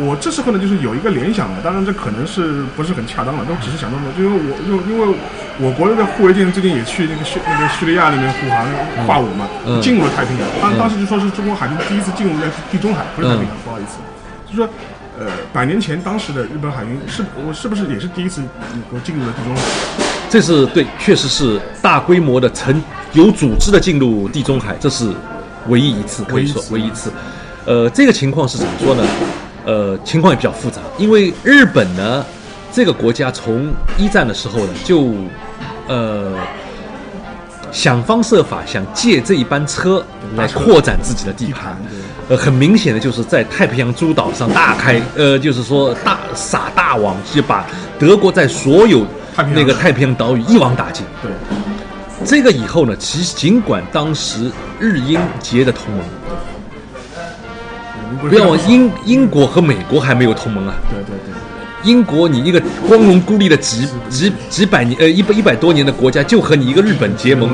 [0.00, 5.18] 我这时候呢，就是有一个联想了，当然这可能是不是很恰当了，但我只是想到说，因为我因为因为
[5.58, 8.62] 我国的护卫舰最近也去那个叙那个叙利亚那边护航
[9.08, 10.46] 化武嘛，嗯进入了太平洋。
[10.62, 13.98] 当当时就说是中国海军第一次进入那地中海，不是太平洋，不好意思，
[14.46, 14.70] 就说
[15.18, 19.62] 呃，百年前当时的日本海军是我是不是也是第一次能够进入了地中海？
[20.30, 22.80] 这是对，确实是大规模的成
[23.14, 25.10] 有组织的进入地中海，这是
[25.66, 27.10] 唯一一次，可以说唯唯一一一一次。
[27.64, 29.04] 呃，这个情况是怎么说呢？
[29.66, 32.24] 呃，情况也比较复杂，因为日本呢，
[32.72, 35.12] 这个国家从一战的时候呢，就
[35.88, 36.32] 呃
[37.72, 40.04] 想方设法想借这一班车
[40.36, 41.76] 来扩展自己的地盘。
[42.28, 47.66] 呃，很明显的就是在太平洋诸岛上大开，呃，就是说大撒大网，就把
[47.98, 49.06] 德国在所有
[49.54, 51.06] 那个太平洋岛屿一网打尽。
[51.22, 51.30] 对，
[52.26, 56.04] 这个以后呢，其实尽管当时日英结的同盟，
[58.28, 60.74] 不要忘英英国和美国还没有同盟啊。
[60.90, 61.32] 对对对，
[61.90, 67.48] 英国你一个光荣孤立的几几几百年呃一百一百多年的国家，就和你一个日本结盟，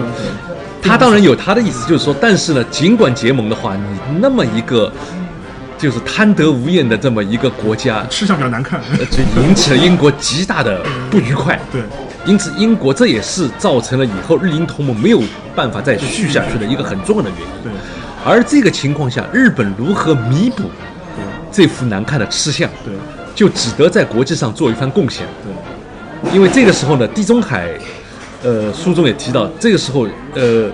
[0.84, 4.92] 他当然有他的意思，就是说，但是呢，尽管结盟的话，你那么一个
[5.78, 8.78] 就是贪得无厌的这么一个国家，吃相比较难看。
[8.92, 11.58] 呃，就引起了英国极大的不愉快。
[11.72, 11.82] 对，
[12.26, 15.22] 因此英国这也是造成了以后日英同盟没有
[15.54, 17.46] 办法再续下去的一个很重要的原因。
[17.62, 17.72] 对
[18.24, 20.64] 而这个情况下，日本如何弥补
[21.50, 22.92] 这副难看的吃相，对
[23.34, 25.26] 就只得在国际上做一番贡献。
[25.42, 27.68] 对因为这个时候呢，地中海，
[28.44, 30.70] 呃，书中也提到，这个时候，呃，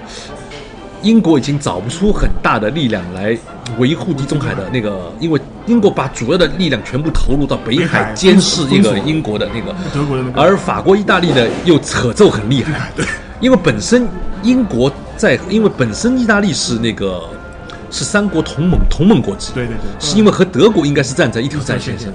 [1.02, 3.38] 英国已经找不出很大的力量来
[3.78, 10.42] 维护地中海的那个，因为英国把主要的力量全部投入到北北海海监视一个英国的那个，德国的那个。
[10.42, 13.06] 而法国、意大利呢又扯奏很厉害， 对，
[13.40, 14.06] 因为本身
[14.42, 17.22] 英国在，因为本身意大利是那个
[17.88, 20.00] 是三国同盟同盟国之一，对对对。
[20.00, 22.12] 是因为和德国应该是站在一条战线上。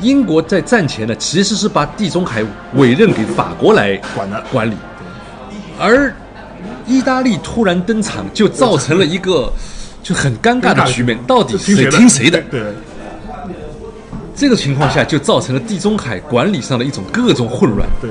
[0.00, 4.74] 英国在战前呢，其实是把地中海委任给法国来管的管理，
[5.78, 6.14] 而
[6.86, 9.52] 意大利突然登场，就造成了一个
[10.02, 12.40] 就很尴尬的局面，到底谁听谁的？
[12.50, 12.62] 对
[14.36, 17.88] 这个情况下就造成了地中海管理上的一种各种混乱。
[18.00, 18.10] 对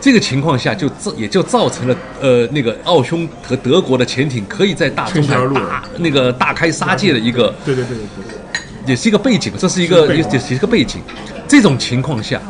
[0.00, 11.00] 这个情况下就造也就造成了呃那个奥匈和德国的潜艇可以在大中海大那个大开杀戒的一个对对对对对，也是一个背景，这是一个也也是一个背景。
[11.46, 12.40] 这种情况下，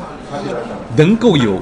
[0.96, 1.61] 能够有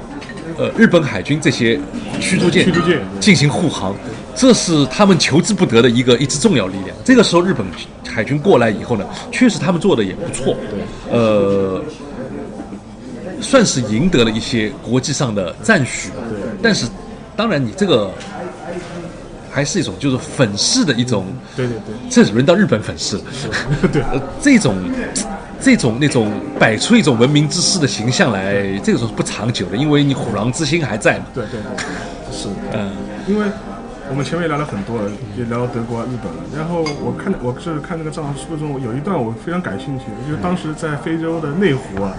[0.57, 1.77] 呃日本海军这些
[2.21, 3.93] 驱逐舰驱逐舰进行护航，
[4.35, 6.95] 这是他们求之不得的一个一支重要力量。
[7.03, 7.65] 这个时候，日本
[8.07, 10.55] 海军过来以后呢，确实他们做的也不错，
[11.09, 11.83] 呃，
[13.41, 16.17] 算是赢得了一些国际上的赞许吧。
[16.61, 16.85] 但是，
[17.35, 18.11] 当然你这个
[19.49, 21.25] 还是一种就是粉饰的一种。
[21.55, 23.23] 对对对这轮到日本粉饰了。
[23.91, 24.77] 对呃， 这种
[25.59, 31.25] 这种那种摆出一种文明之士的形象来，这种是不长久的，因为你虎狼之心还在嘛。
[31.33, 31.85] 对对对，
[32.41, 32.49] 是。
[32.73, 32.91] 嗯，
[33.27, 33.45] 因为
[34.09, 36.41] 我们前面也聊了很多了，也聊到德国、啊、日本了。
[36.57, 42.11] 然后我看我是看那个藏书中有一段我非常感兴趣，就是当时在非洲的内湖啊，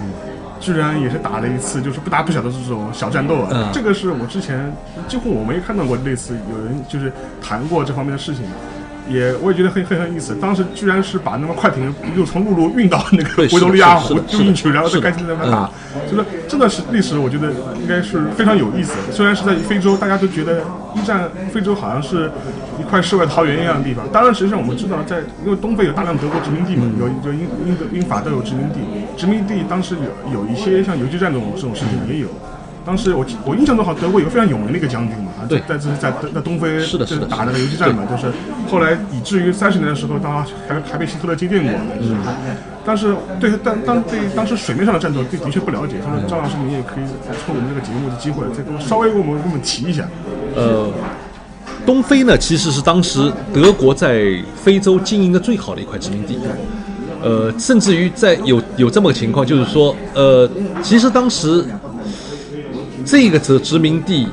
[0.61, 3.49] 居然也是打了一次就是不大不小的这种小战斗啊。
[3.53, 4.73] 嗯这个是我之前
[5.09, 8.45] 几乎我没看到过类似有人就是谈过这方面的事情。
[9.09, 15.71] 也我也觉得很很有意思，当时居然是把那个快艇又从陆路运到那个维多利亚湖是的是的运去，然后再是的该在那边打，
[16.11, 19.13] 就是真的是历史，我觉得应该是非常有意思的。
[19.13, 20.63] 虽然是在非洲，大家都觉得
[20.95, 22.31] 一战非洲好像是
[22.79, 24.07] 一块世外桃源一样的地方。
[24.13, 28.79] 当然，实际上我们知道在，因为东非有大量德国殖民地嘛，有有英英德英法都有殖民地，
[29.17, 32.29] 殖民地当时有有一些像游击战这种这种事情也有。
[32.85, 38.33] 当时我记我印象中好，德国有个非常有名的一个将军嘛，对在这是在在东非是的是打那个游击战嘛，就是
[38.69, 41.73] 后来以至于三十年的时候，当还还被希特勒接见过。
[42.01, 42.17] 嗯，
[42.85, 45.95] 但是对当当对当时水面上的战斗，对的确不了解。
[46.03, 47.05] 所以说张老师，你也可以
[47.45, 50.05] 趁我们这个节目的机会，再给我稍微给我们给我们提一下。
[50.57, 50.91] 呃，
[51.87, 54.25] 东非呢其实是当时德国在
[54.57, 56.39] 非洲经营的最好的一块殖民地。
[57.25, 60.51] 呃，甚至于在有有这么个情况，就是说，呃，
[60.83, 61.65] 其实当时
[63.05, 64.29] 这个殖殖民地，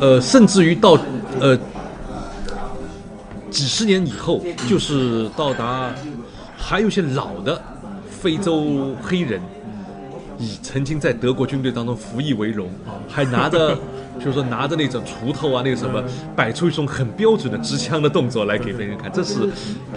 [0.00, 0.98] 呃，甚至于到
[1.40, 1.58] 呃
[3.50, 5.92] 几十年以后，就是到达
[6.56, 7.60] 还有一些老的
[8.08, 9.40] 非洲黑人，
[10.38, 12.70] 以曾经在德国军队当中服役为荣，
[13.08, 13.76] 还拿着，
[14.18, 16.02] 就是说拿着那种锄头啊，那个什么，
[16.36, 19.10] 摆出一种很标准的持枪的动作来给别人看。
[19.12, 19.48] 这是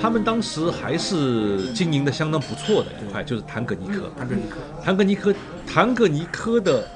[0.02, 4.12] 他们当时还是经营的相当不错的一块，就是坦格尼克。
[4.17, 5.34] 坦格尼克，坦格尼克，
[5.65, 6.88] 坦格尼科的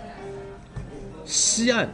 [1.27, 1.87] 西岸，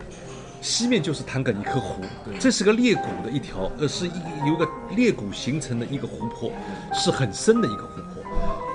[0.61, 2.03] 西面就是坦格尼科湖，
[2.39, 4.11] 这是个裂谷的一条，呃，是一
[4.45, 6.51] 有一个裂谷形成的一个湖泊，
[6.93, 8.23] 是很深的一个湖泊。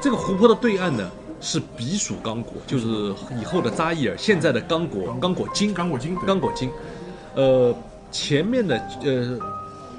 [0.03, 1.09] 这个湖泊的对岸呢
[1.41, 6.69] 是比属刚果，就是以后的扎伊尔，现在的刚果刚果金，刚果金刚果金。
[7.35, 7.75] 呃，
[8.11, 9.39] 前面的呃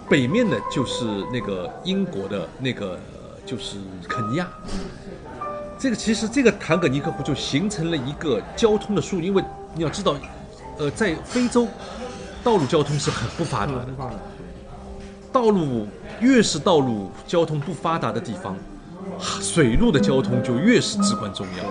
[0.10, 3.78] 北面的就是那个英国的那个呃就是
[4.10, 4.48] 肯尼亚。
[5.78, 9.42] 这个其实这个坦格尼克湖就形成了一个交通的枢纽，因为
[9.74, 10.18] 你要知道，
[10.80, 11.68] 呃，在非洲
[12.42, 13.86] 道路交通是很不发达的，
[15.32, 15.86] 道路
[16.22, 18.56] 越是道路交通不发达的地方，
[19.42, 21.66] 水路的交通就越是至关重要。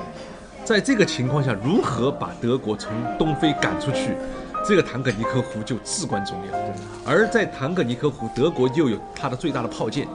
[0.63, 4.15] 在这个情况下，如何把德国从东非赶出去，
[4.63, 6.59] 这个坦格尼克湖就至关重要。
[7.07, 10.07] 而在坦格尼克湖，德国又有它的最大的炮舰。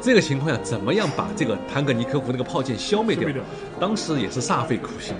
[0.00, 3.28] 这个情况下，怎么样把这个坦格尼科夫那个炮舰消灭掉？
[3.80, 5.14] 当时也是煞费苦心。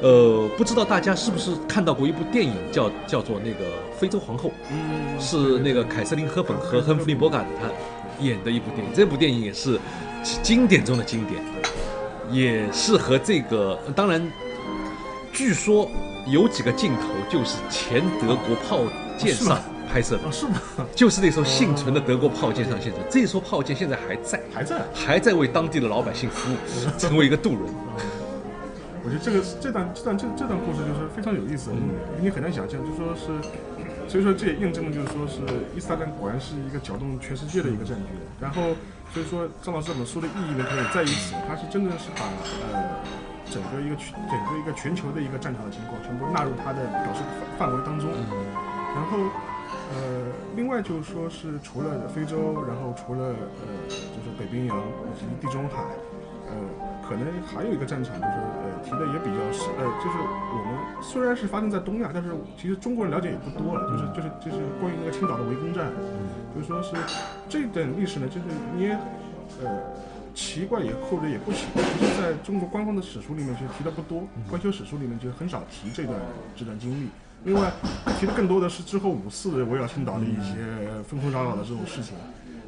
[0.00, 3.66] 呃，不知道大家是不是看到过一部电影叫叫做那个
[3.98, 8.92] 《非洲皇后》，嗯，是那个凯瑟琳·赫本和亨弗利·伯格他演的一部电影。
[8.94, 9.78] 这部电影也是
[10.42, 11.42] 经典中的经典，
[12.30, 14.30] 也是和这个当然，
[15.32, 15.90] 据说
[16.26, 18.80] 有几个镜头就是前德国炮
[19.18, 19.58] 舰上
[19.90, 20.54] 拍摄的啊，，是吗？
[20.94, 23.04] 就是那艘幸存的德国炮舰上现存。
[23.10, 24.82] 这艘炮舰现在还在，还在。
[24.94, 26.56] 还在为当地的老百姓服务，
[26.96, 27.62] 成为一个渡轮。
[29.02, 31.80] 我觉得这个这段这段这这段故事就是非常有意思，你
[32.22, 33.32] 你很难想象，就说是，
[34.06, 35.40] 所以说这也印证了，就是说是
[35.74, 38.12] 伊斯兰果然是一个搅动全世界的一个战局。
[38.38, 38.76] 然后
[39.12, 42.28] 所以说张老师这本书的意义呢，可以在于此，它是真的是把
[42.76, 43.00] 呃
[43.50, 47.24] 整个一个全整个一个全球的一个战场的情况全部纳入它的表述
[47.58, 48.06] 范范围当中。
[48.92, 49.16] 然后
[49.92, 50.26] 呃，
[50.56, 55.82] 另外就是说是除了非洲，然后除了呃就是北冰洋以及地中海，
[56.48, 56.54] 呃。
[57.10, 65.90] 可能还有一个战场，就是呃提的也比较少，呃，就是我们虽然是发生在东亚，但是其实中国人了解也不多了，就是就是就是关于那个青岛的围攻战，
[66.54, 66.94] 就是说是
[67.48, 68.92] 这段历史呢，就是你也
[69.60, 69.82] 呃
[70.36, 76.16] 奇怪也或者也不奇怪，其实在中国官方的史书里面其实提的不多，官修史书里面就很少提这段
[76.54, 77.08] 这段经历。
[77.44, 77.72] 另外
[78.18, 80.54] 其实更多的是之后五四围绕青岛的一些
[81.08, 82.14] 纷纷扰扰的这种事情。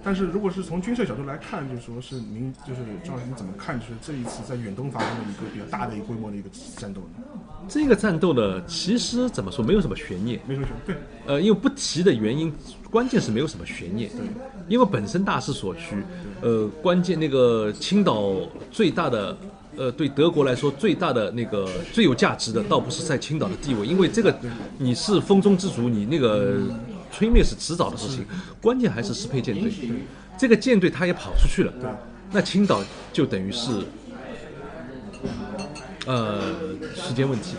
[0.05, 7.25] 但是如果是从军事角度来看，就是说是您就是赵老师，你怎么看就是这一次在远东发生的一个比较大的一个规模的一个战斗呢？
[7.69, 12.53] 这个战斗呢，其实怎么说没有什么悬念，没什么悬对，呃，因为不提的原因，
[12.91, 14.27] 关键是没有什么悬念，对，
[14.67, 16.03] 因为本身大势所趋，
[16.41, 18.33] 呃，关键那个青岛
[18.73, 19.37] 最大的，
[19.77, 24.35] 呃，对德国来说最大的那个最有价值的，倒不是在青岛的地位，因为这个
[24.79, 26.59] 你是风中之烛，你那个。
[27.15, 28.25] 吹灭是迟早的事情，
[28.59, 29.71] 关键还是适配舰队。
[30.39, 31.71] 这个舰队他也跑出去了，
[32.33, 33.71] 那青岛就等于是，
[36.07, 36.41] 呃，
[36.95, 37.55] 时间问题。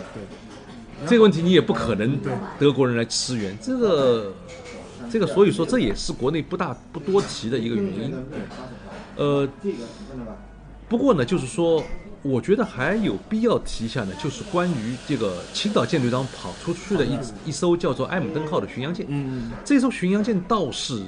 [1.06, 2.18] 这个问题你也不可能
[2.58, 4.32] 德国人来驰援，这个，
[5.08, 8.12] 这个所以说这也是国内不大不多提的一个原因。
[9.14, 9.48] 呃，
[10.88, 11.80] 不过呢，就是说。
[12.24, 19.04] 我觉得还有必要提一下呢，就是关于这个青岛舰队当中跑出去的一一艘叫做“埃姆登号”的巡洋舰。
[19.10, 21.02] 嗯，这艘巡洋舰倒是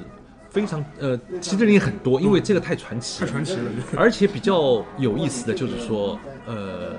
[0.50, 3.62] 非常呃，其实人也很多，因为这个太传奇，太传奇了。
[3.96, 6.92] 而且比较有意思的就是说，呃，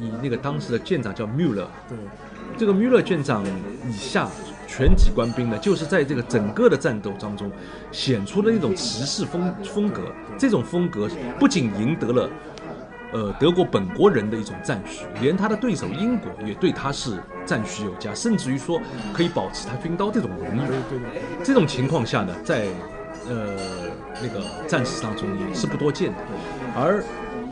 [0.00, 1.98] 以那个当时的舰长叫缪勒，对，
[2.56, 3.44] 这个缪勒舰长
[3.86, 4.30] 以下
[4.66, 7.52] 全体官兵呢，就是在这个整个的战斗当中
[7.90, 10.10] 显出了那种骑士风风格。
[10.38, 11.06] 这种风格
[11.38, 12.30] 不仅赢得了。
[13.12, 18.80] 呃，德国本国人的一种赞许，连他的对手英国也对他是赞许有加，甚至于说
[19.12, 20.60] 可以保持他军刀这种荣誉。
[20.88, 21.22] 对对。
[21.44, 22.66] 这种情况下呢，在
[23.28, 23.56] 呃
[24.22, 26.18] 那个战史当中也是不多见的。
[26.74, 27.04] 而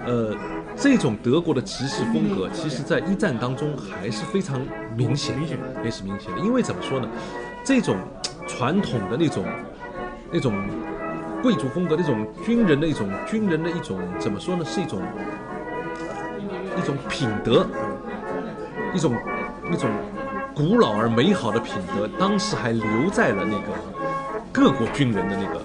[0.06, 0.34] 呃
[0.76, 4.58] 这种德国的骑士风格，其实在一战当中还是非常
[4.96, 6.40] 明显，明显也是明显的。
[6.40, 7.08] 因为怎么说呢，
[7.62, 7.98] 这种
[8.46, 9.44] 传统的那种
[10.32, 10.54] 那种
[11.43, 15.01] 贵族风格，那种军人的一种军人的一种怎么说呢，是一种。
[16.78, 17.66] 一种品德，
[18.95, 19.14] 一种
[19.70, 19.91] 一种
[20.55, 23.66] 古老而美好的品德，当时还留在了那个
[24.51, 25.61] 各国军人的那个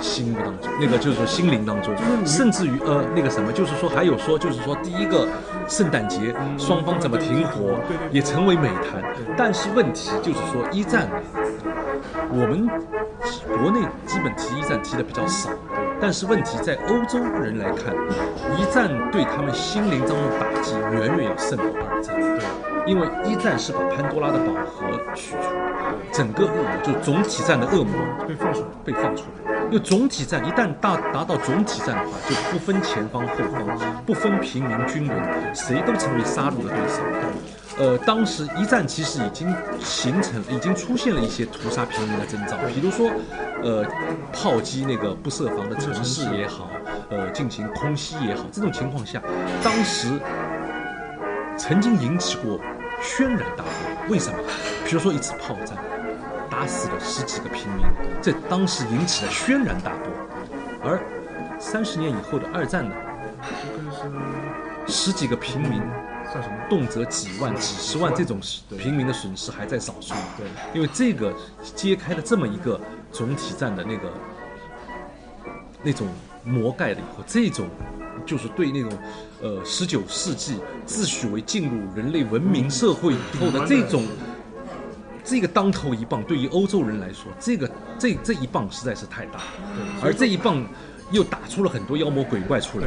[0.00, 1.94] 心目当中，那个就是说心灵当中，
[2.26, 5.28] 甚至于呃那个什么，就是说还有说，就是说第一个
[5.68, 7.78] 圣诞节双方怎么停火，
[8.10, 9.00] 也成为美谈。
[9.36, 11.08] 但是问题就是说一战，
[12.30, 12.68] 我们
[13.46, 15.50] 国内基本提一战提的比较少。
[16.00, 17.92] 但是问题在欧洲人来看，
[18.56, 22.14] 一战对他们心灵当中的打击远远要胜过二战。
[22.14, 22.40] 对，
[22.86, 25.38] 因为一战是把潘多拉的宝盒取出，
[26.12, 27.94] 整个恶魔就总体战的恶魔
[28.28, 29.54] 被放出来，被放出来。
[29.66, 37.02] 因为总体战一旦达达到总体战的话，就不分前方后方，不分平民军人，谁都成为杀戮的对手。
[37.78, 43.08] 呃，当时一战其实已经形成，已经出现了一些屠杀平民的征兆，比如说，
[43.62, 43.86] 呃，
[44.32, 46.68] 炮击那个不设防的城市也好，
[47.08, 49.22] 呃，进行空袭也好，这种情况下，
[49.62, 50.08] 当时
[51.56, 52.60] 曾经引起过
[53.00, 54.08] 轩然大波。
[54.08, 54.38] 为什么？
[54.84, 55.78] 比如说一次炮战，
[56.50, 57.86] 打死了十几个平民，
[58.20, 60.10] 在当时引起了轩然大波。
[60.82, 61.00] 而
[61.60, 62.94] 三十年以后的二战呢，
[64.88, 65.80] 十几个平民。
[66.30, 66.56] 算什么？
[66.68, 68.40] 动辄几万、几十万这种
[68.78, 70.14] 平民的损失还在少数。
[70.36, 71.34] 对，因为这个
[71.74, 74.12] 揭开了这么一个总体战的那个
[75.82, 76.06] 那种
[76.44, 77.66] 魔盖了以后，这种
[78.26, 78.92] 就是对那种
[79.40, 84.04] 呃十九世纪自诩为进入人类文明社会以后的这种
[85.24, 89.44] 这个当头一棒，对于欧洲人来说，这个这这一棒实在是太大了。
[89.74, 90.66] 对，而这一棒
[91.10, 92.86] 又打出了很多妖魔鬼怪出来。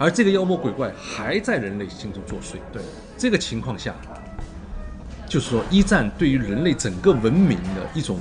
[0.00, 2.54] 而这个妖魔鬼怪还在人类心中作祟。
[2.72, 2.80] 对，
[3.18, 3.94] 这个情况下，
[5.28, 8.18] 就是说一战对于人类整个文明的一种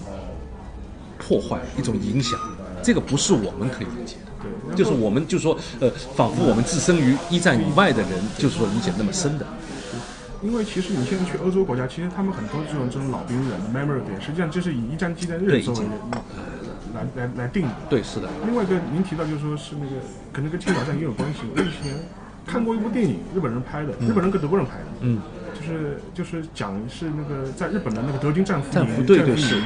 [1.17, 2.37] 破坏、一种影响，
[2.83, 4.31] 这个不是我们可以理解的。
[4.43, 9.47] 对，就是我们就是说，呃，仿佛我们置身于一战以外的人，就是说理解那么深的。
[10.41, 15.85] 因为其实你现在去欧洲国家，其实他们很多这种这种老兵人 memory 实际上就是以一战纪念日作为。
[16.99, 18.27] 来来来定的，对，是的。
[18.45, 20.01] 另外一个您提到就是说是那个
[20.33, 21.39] 可能跟青岛战也有关系。
[21.55, 21.93] 我以前
[22.45, 25.21] 看过一部电影，日本人拍的，日本人跟德国人拍的，嗯，
[25.53, 29.61] 就是就是讲是那个在日本的那个德军战俘战俘营对对是。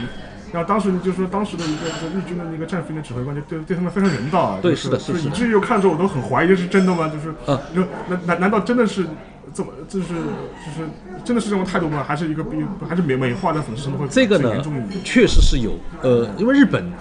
[0.51, 7.09] 然后当时就是说，当时的一个这个日军的那个战俘营的指挥官就对对他们非常人道啊，对就是的是的以至于我看着我都很怀疑这是真的吗？
[7.09, 9.03] 就是啊就难难难道真的是
[9.51, 10.87] 这么就是就是
[11.25, 12.05] 真的是这种态度吗？
[12.07, 12.57] 还是一个比
[12.87, 15.03] 还是美美化的讽刺程度会这个呢更严重一点？
[15.03, 15.71] 确实是有，
[16.03, 16.91] 呃，因为日本，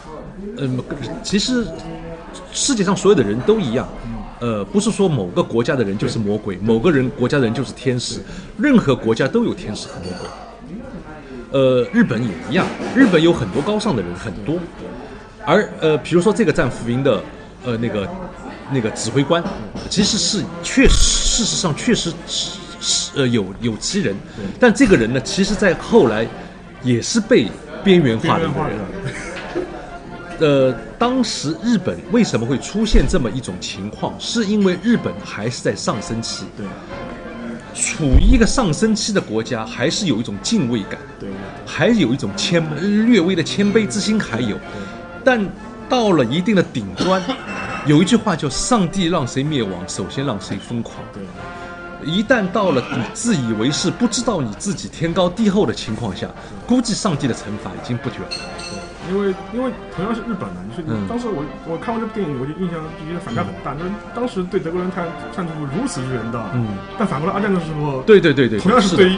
[0.58, 0.82] 嗯、
[1.22, 1.66] 其实
[2.52, 3.88] 世界上所有的人都一样。
[4.40, 8.20] 呃，不是说某个国家的人就是魔鬼，某个人国家的人就是天使，
[8.58, 10.28] 任何国家都有天使和魔鬼。
[11.52, 12.66] 呃，日本也一样，
[12.96, 14.58] 日本有很多高尚的人，很多。
[15.44, 17.22] 而呃，比如说这个战俘营的
[17.64, 18.08] 呃那个
[18.72, 19.40] 那个指挥官，
[19.88, 24.16] 其实是确实事实上确实是是呃有有其人，
[24.58, 26.26] 但这个人呢，其实在后来
[26.82, 27.46] 也是被
[27.84, 28.76] 边缘化的一个人。
[30.42, 34.12] 呃，当时日本为什么会出现这么一种情况？
[34.18, 36.66] 是因为日本还是在上升期，对
[37.80, 41.30] 处于一个上升期的国家，还是有一种敬畏感，对
[41.64, 42.60] 还有一种谦
[43.06, 44.58] 略微的谦卑之心，还有。
[45.22, 45.40] 但
[45.88, 47.22] 到了一定的顶端，
[47.86, 50.96] 有一句话叫“上帝让谁灭亡，首先让谁疯狂”。
[51.14, 51.22] 对
[52.04, 56.26] 一旦到了你自以为是、不知道你自己天高地厚的情况下，
[56.66, 58.71] 估计上帝的惩罚已经不远了。
[59.10, 61.06] 因为因为同样是日本的，就是嗯。
[61.08, 63.74] 当时我我看完这部电影，我就印象就觉得反差很大。
[63.74, 66.66] 就是当时对德国人看看出如此之人道，嗯，
[66.98, 69.16] 但反过来二战的时候，对对对对，同样是对于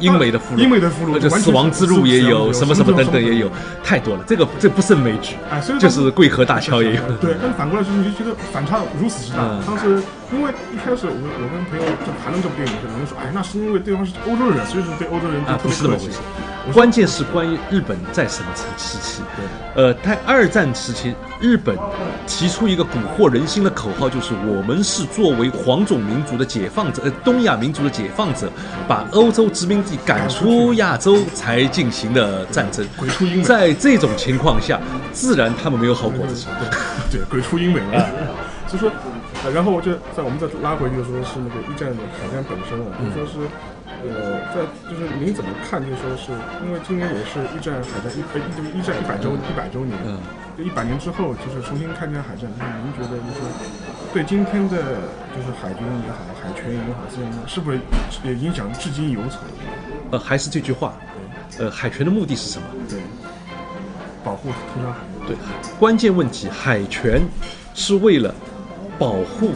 [0.00, 3.50] 英美的俘虏，英美的俘虏，那个死亡之路也有，什么什么等等也有，
[3.84, 4.24] 太多了。
[4.26, 7.02] 这个这不胜枚举，哎，所以就是桂河大桥也有。
[7.20, 9.38] 对，但反过来是你就觉得反差如此之大。
[9.42, 16.18] 嗯当时因为一开始我我跟朋友就谈论这部电影的时候，人家说，哎，那是因为对方是欧洲人，所以说对欧洲人就啊，不是那么回事。。
[16.72, 19.22] 关键是关于日本在什么时期？
[19.74, 21.76] 呃，在二战时期，日本
[22.28, 22.88] 提出一个蛊
[23.18, 28.48] 惑人心的口号，就是我们是作为黄种民族的解放者，呃，东亚民族的解放者，
[28.86, 33.38] 把欧洲殖民地赶出亚洲才进行的战争鬼出英。
[33.38, 34.80] 美在这种情况下，
[35.12, 36.46] 自然他们没有好果子吃。
[37.10, 38.08] 对，鬼出英美了。
[38.68, 38.88] 所以说，
[39.42, 43.42] 呃然后我就在我们再拉回，就是说是那个一战的海战本身啊，就说是，
[44.06, 45.82] 呃，在就是您怎么看？
[45.82, 46.30] 就说是
[46.62, 50.22] 因为今年也是一战海战一呃一就是一战一百周一百周年，嗯，
[50.56, 53.42] 就一百年之后，就是重新看这场海战，就是您觉得就是
[54.14, 54.78] 对今天的
[55.34, 57.80] 就是海军也好，海权也好，这样是不是
[58.22, 59.42] 也影响至今犹存？
[60.10, 60.94] 呃，还是这句话，
[61.58, 62.64] 呃，海权的目的是什么？
[62.88, 62.98] 对，
[64.24, 65.28] 保护通商海域。
[65.28, 65.36] 对，
[65.78, 67.22] 关键问题，海权
[67.74, 68.34] 是为了
[68.98, 69.50] 保护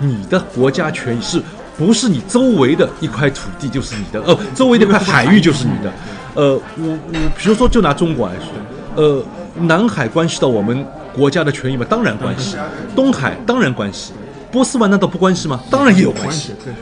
[0.00, 1.42] 你的国家权益，是
[1.76, 4.22] 不是你周围的一块土地就是你的？
[4.22, 5.92] 呃，周围的一块海域就是你的。
[6.34, 8.52] 呃，我我比如说就拿中国来说，
[8.96, 9.24] 呃，
[9.60, 11.84] 南海关系到我们国家的权益吗？
[11.88, 12.56] 当然关系。
[12.94, 14.12] 东海当然关系。
[14.50, 15.60] 波斯湾难道不关系吗？
[15.70, 16.54] 当然也有关系。
[16.64, 16.72] 对。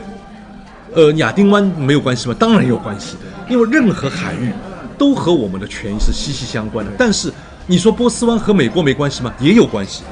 [0.93, 2.35] 呃，亚丁湾没有关系吗？
[2.39, 3.17] 当然有关系，
[3.49, 4.51] 因为任何海域
[4.97, 6.91] 都和我们的权益是息息相关的。
[6.97, 7.31] 但是
[7.65, 9.33] 你说波斯湾和美国没关系吗？
[9.39, 10.03] 也有关系。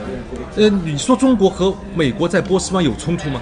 [0.55, 3.41] 呃，你说中国和美国在波斯湾有冲突吗？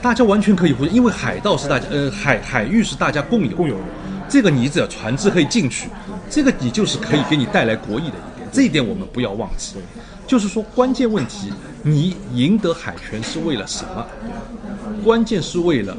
[0.00, 3.80] 大家完全可以互，因为海盗是大家，呃，海海域是大家共有，共有的。
[4.28, 5.88] 这个你只要船只可以进去，
[6.30, 9.76] 这个你就是可以给你带来国益的一点，这一点我们不要忘记。
[10.26, 11.50] 就是说，关键问题，
[11.82, 14.06] 你赢得海权是为了什么？
[15.02, 15.96] 关键是为了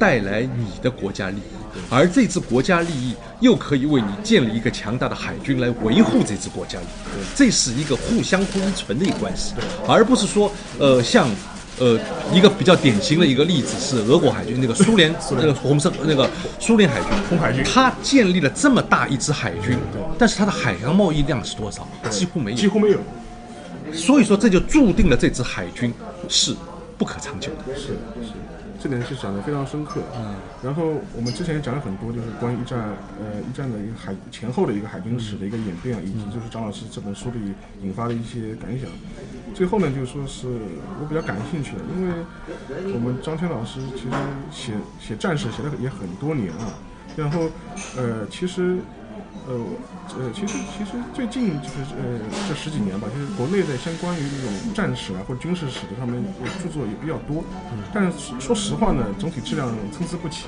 [0.00, 9.54] 带来你的国家利益，而这支国家利益又可以为你建立一个强大的海军来维护这支国家利益，这是一个互相互依存的一个关系，
[9.86, 11.28] 而不是说，呃，像。
[11.78, 11.98] 呃，
[12.30, 16.28] 一个比较典型的一个例子是俄国海军，那个苏联那个红色那个
[16.58, 19.78] 苏联海军，红海军它建立了这么大一支海军，
[20.18, 21.88] 但是它的海洋贸易量是多少？
[22.10, 22.98] 几乎没有，几乎没有。
[23.94, 25.90] 所以说这就注定了这支海军
[26.28, 26.54] 是
[26.98, 27.74] 不可长久的。
[27.74, 28.32] 是是，
[28.80, 30.00] 这点是讲的非常深刻。
[30.16, 32.78] 嗯，然后我们之前也讲了很多，就是关于一战，
[33.20, 37.52] 呃，一战的一个海前后的一个海军史的一个演变，以及就是张老师这本书里
[37.82, 38.88] 引发的一些感想。
[39.54, 44.10] 最后呢，就是说是我比较感兴趣的，因为我们张天老师其实
[44.50, 46.74] 写写战史写了也很多年了，
[47.16, 47.42] 然后
[47.96, 48.78] 呃，其实。
[49.48, 49.54] 呃，
[50.18, 52.18] 呃，其实其实最近就是呃
[52.48, 57.44] 这十几年吧，就是国内的相关于这种战史啊或者军事史的上面呃著作也比较多，
[57.92, 60.46] 但是说实话呢，总体质量参差不齐。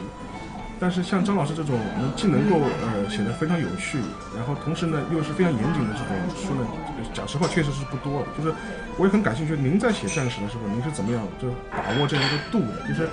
[0.83, 3.99] 但是像张老师这种，能既能够呃写得非常有趣，
[4.35, 6.66] 然后同时呢又是非常严谨的这种书呢，
[7.14, 8.26] 讲实话确实是不多。
[8.37, 8.53] 就是
[8.99, 12.89] 我也很感兴趣，您在写战史的时候，您是怎么样就把握这样一个度的？
[12.89, 13.09] 就是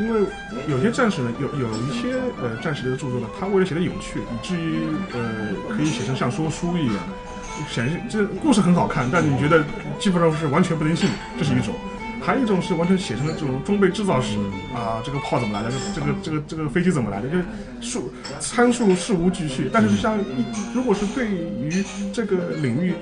[0.00, 0.26] 因为
[0.66, 6.96] 有些战史呢，有有一些呃战史的著作呢，他为了写的有趣，以至于呃可以写成像说书一样，
[7.70, 9.62] 显示这故事很好看，但你觉得
[9.96, 11.08] 基本上是完全不能信，
[11.38, 11.72] 这是一种。
[12.22, 14.36] 还有一种是完全写成了这种装备制造史
[14.74, 17.44] 啊，这个炮怎么来的，这个这个这个飞机怎么来的，就是
[17.80, 19.68] 数参数事无巨细。
[19.72, 22.94] 但是像一如果是对于这个领域，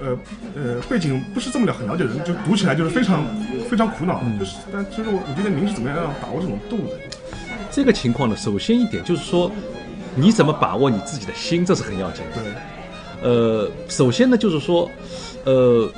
[0.00, 0.16] 呃
[0.54, 3.24] 呃背景不是这么了很了解的人，就读起来就是非常
[3.68, 4.22] 非常苦恼。
[4.38, 6.98] 就是但其实我我觉得您是怎么样把握这种度的？
[7.70, 9.50] 这个情况呢，首先一点就是说，
[10.14, 12.42] 你怎么把握你自己的心，这是很要紧的。
[12.42, 12.52] 对，
[13.28, 14.90] 呃，首先呢，就是说，
[15.44, 15.88] 呃，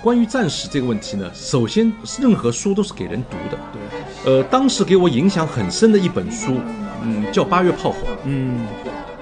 [0.00, 3.58] 关于战史这个问题呢，首先任何书都是给人读的。
[3.72, 6.60] 对，呃，当时给我影响很深的一本书，
[7.02, 7.98] 嗯，叫《八月炮火》。
[8.24, 8.66] 嗯，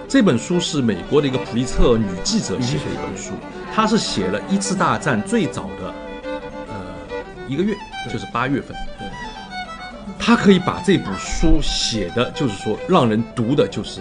[0.09, 3.33] 这本书是美国的一个普利策女记者写的一本书，
[3.75, 5.95] 她是写了一次大战最早的
[6.69, 6.75] 呃
[7.49, 7.75] 一个月，
[8.13, 8.77] 就是八月份。
[10.19, 14.01] 她可以把这部书写的，就是说让人读的，就是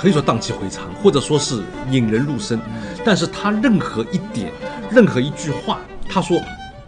[0.00, 2.58] 可以说荡气回肠，或者说是引人入胜。
[3.04, 4.50] 但是他任何一点、
[4.90, 5.78] 任何一句话，
[6.08, 6.40] 他说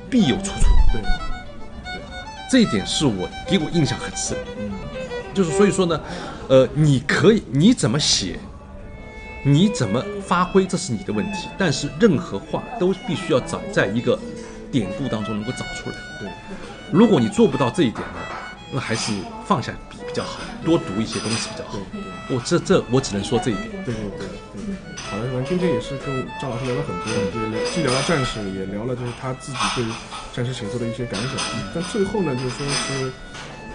[0.08, 0.70] 必有出处。
[0.90, 2.00] 对，对
[2.50, 4.34] 这一点是我给我印象很深。
[5.34, 6.00] 就是所以说呢，
[6.48, 8.38] 呃，你可以你怎么写，
[9.44, 11.48] 你怎么发挥，这是你的问题。
[11.58, 14.18] 但是任何话都必须要找在一个
[14.70, 15.96] 典故当中能够找出来。
[16.18, 16.30] 对，
[16.90, 18.20] 如果你做不到这一点呢，
[18.72, 19.12] 那还是
[19.44, 21.80] 放下笔比较好，多读一些东西比较好。
[22.28, 23.70] 我这这我只能说这一点。
[23.82, 24.28] 对对对对。
[25.08, 29.84] 好了，反正今天也是跟张老师聊了很多，就是既聊了战士，也聊了就是他自己对
[30.36, 31.32] 战士写作的一些感想。
[31.74, 33.10] 但最后呢，就是说是。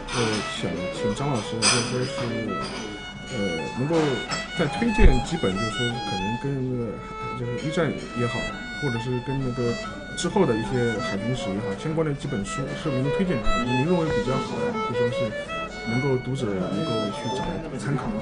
[0.08, 0.24] 呃，
[0.56, 2.48] 想请张老师，就说是，
[3.36, 3.94] 呃，能够
[4.58, 5.80] 再推荐几本，就是说
[6.10, 6.92] 可能跟那个
[7.38, 8.40] 就是一战也好，
[8.82, 9.76] 或者是跟那个
[10.18, 13.36] 之后的一些海军史也好相关的几本书，是您推荐
[13.66, 15.30] 您认为比较好的，就说是
[15.90, 17.44] 能够读者能够去找
[17.78, 18.14] 参考吗。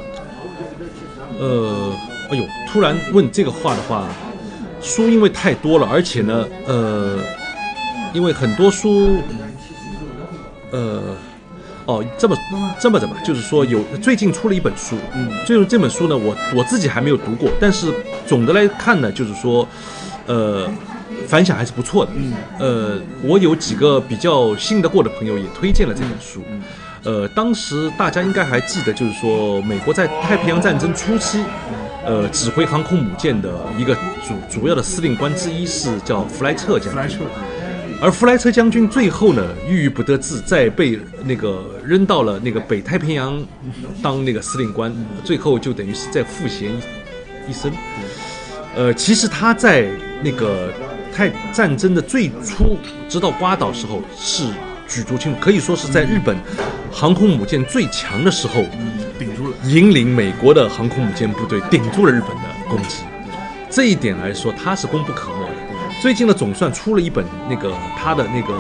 [1.40, 1.92] 呃，
[2.30, 4.08] 哎呦，突然问这个话的话，
[4.82, 7.18] 书因为太多了，而且呢，呃，
[8.14, 9.18] 因为很多书，
[10.72, 11.02] 呃。
[11.88, 12.36] 哦，这么
[12.80, 17.94] 这么的吧，就是说有最近出了一本书，嗯，就是这本书呢，我我自己还没有读过，但是
[18.26, 19.68] 总的来看呢，就是说，
[20.26, 20.68] 呃，
[21.28, 26.42] 反响还是不错的，嗯，呃，我有几个比较信得过的朋友也推荐了这本书，
[27.06, 31.44] 呃，当时大家应该还记得，就是说美国在太平洋战争初期，
[32.04, 33.96] 呃，指挥航空母舰的一个
[34.28, 37.20] 主主要的司令官之一是叫弗莱彻将军。
[38.02, 43.42] 而弗莱彻将军最后呢，郁郁不得志，在被那个扔到了那个北太平洋
[44.02, 44.94] 当那个司令官，
[45.24, 46.72] 最后就等于是在赋闲
[47.48, 47.72] 一生。
[48.76, 49.88] 呃，其实他在
[50.22, 50.74] 那个
[51.14, 52.78] 太战争的最初，
[53.08, 54.44] 直到瓜岛时候是
[54.88, 56.38] 举足轻重，可以说是在日本
[56.92, 58.64] 航空母舰最强的时候，
[59.18, 63.04] 顶住了，引领美国的航空母舰部队顶住了日本的攻击。
[63.70, 66.02] 这一点来说，他是功不可没的。
[66.02, 68.54] 最近呢，总算出了一本那个他的那个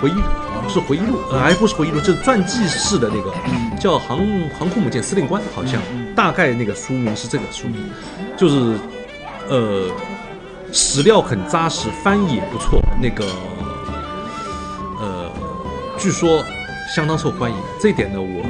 [0.00, 3.32] 回忆，是回忆录，呃，还不是回忆录，就是传记式的那个，
[3.78, 4.18] 叫《航
[4.58, 5.80] 航空母舰司令官》，好像。
[6.14, 7.76] 大概那个书名是这个书名，
[8.36, 8.76] 就是
[9.48, 9.90] 呃，
[10.70, 13.59] 史料很扎实，翻译也不错，那个呃，
[16.00, 16.42] 据说
[16.88, 18.42] 相当受欢迎，这一点呢，我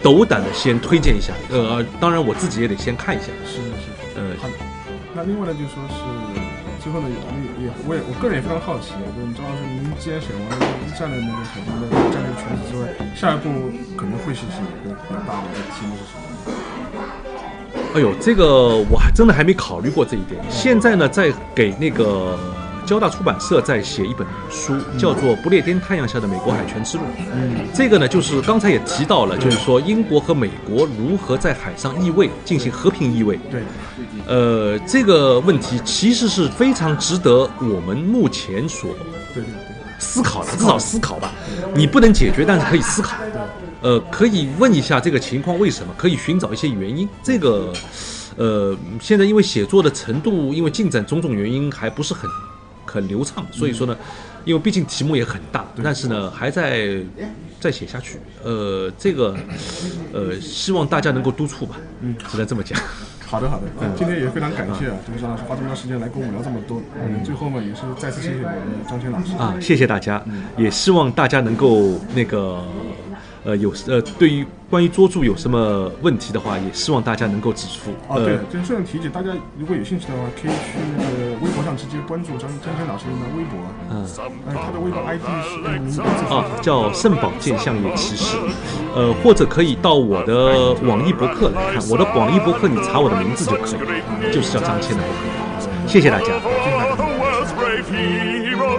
[0.00, 4.22] 斗胆的先推荐一下，呃，当然我自己也得先看一下，是是是，呃。
[5.16, 5.98] 那另外呢，就说是
[6.80, 12.86] 最后呢，也也我也我个人也非常好奇啊，就是张老师，您既然选完了一战的那个海军的战略全史之外，
[13.16, 13.50] 下一步
[13.96, 16.22] 可能会是写一个比较大的一个题目是什么？
[17.96, 20.40] 哎呦，这个我还真的还没考虑过这一点。
[20.48, 22.38] 现在呢，在给那个。
[22.88, 27.04] 交大出版社在写一本书，叫做《不列颠太阳下的美国海权之路》。
[27.34, 33.38] 嗯，这个呢，就是刚才也提到了，就是说英国和美国如何在海上易位进行和平易位。
[33.50, 33.62] 对，
[34.26, 38.94] 呃，这个问题其实是非常值得我们目前所
[39.34, 39.52] 对对对
[39.98, 41.30] 思考的，至少思考吧。
[41.74, 43.18] 你不能解决，但是可以思考。
[43.82, 47.06] 呃，可以问一下这个情况为什么，可以寻找一些原因。
[47.22, 47.70] 这个，
[48.36, 52.30] 呃，现在因为写作的程度，因为进展种种原因还不是很。
[52.90, 53.96] 很流畅，所以说呢，
[54.44, 57.00] 因为毕竟题目也很大，但是呢还在
[57.60, 58.18] 再写下去。
[58.42, 59.36] 呃，这个
[60.12, 61.76] 呃，希望大家能够督促吧。
[62.00, 62.80] 嗯，只能这么讲。
[63.26, 63.64] 好的，好的。
[63.82, 66.80] 嗯，今天也非常感谢啊，就是张老师花这么长时间来跟我们聊这么多。
[66.98, 70.24] 嗯，最后嘛，也是再次谢谢我们张谦老师啊，谢谢大家，
[70.56, 72.64] 也希望大家能够那个。
[73.48, 77.90] 呃，有呃，对于关于捉住有什么问题的话，也希望大家能够指出。
[78.06, 83.58] 啊，对，就顺便提起，大家如果有兴趣的话，可以去那个微博上直接关注张张谦老师的微博。
[83.90, 84.04] 嗯，
[84.48, 88.36] 呃，他的微博 ID 是名字啊，叫圣宝剑相爷骑士。
[88.94, 95.88] 呃，或者可以到我的网易博客来看，我的网易博客你查我的名字就可以，就是叫张谦的博客。
[95.88, 98.37] 谢谢大家，谢谢大家。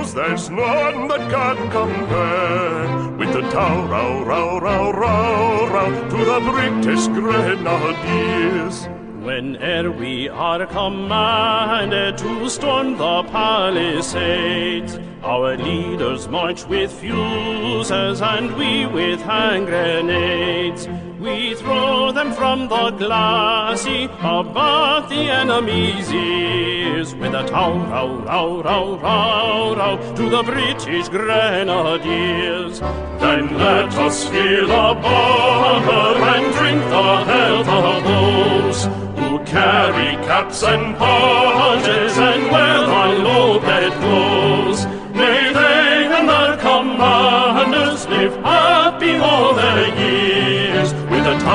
[0.09, 6.25] Heroes, there's none that can compare with the tow row row row row row to
[6.25, 8.87] the British grenadiers.
[9.21, 18.85] Whene'er we are commanded to storm the palisades, our leaders march with fuses and we
[18.85, 20.87] with hand grenades.
[21.19, 28.61] We throw them from the glassy above the enemy's ears with a tow row row
[28.61, 32.79] row row row to the British grenadiers.
[33.19, 38.85] Then let us fill a bumper and drink the health of those
[39.19, 44.48] who carry caps and punches and wear the low-bed clothes.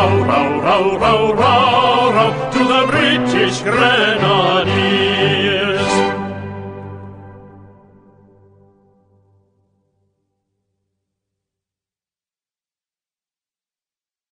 [0.04, 5.33] Tow row row row row row to the British Grenadiers.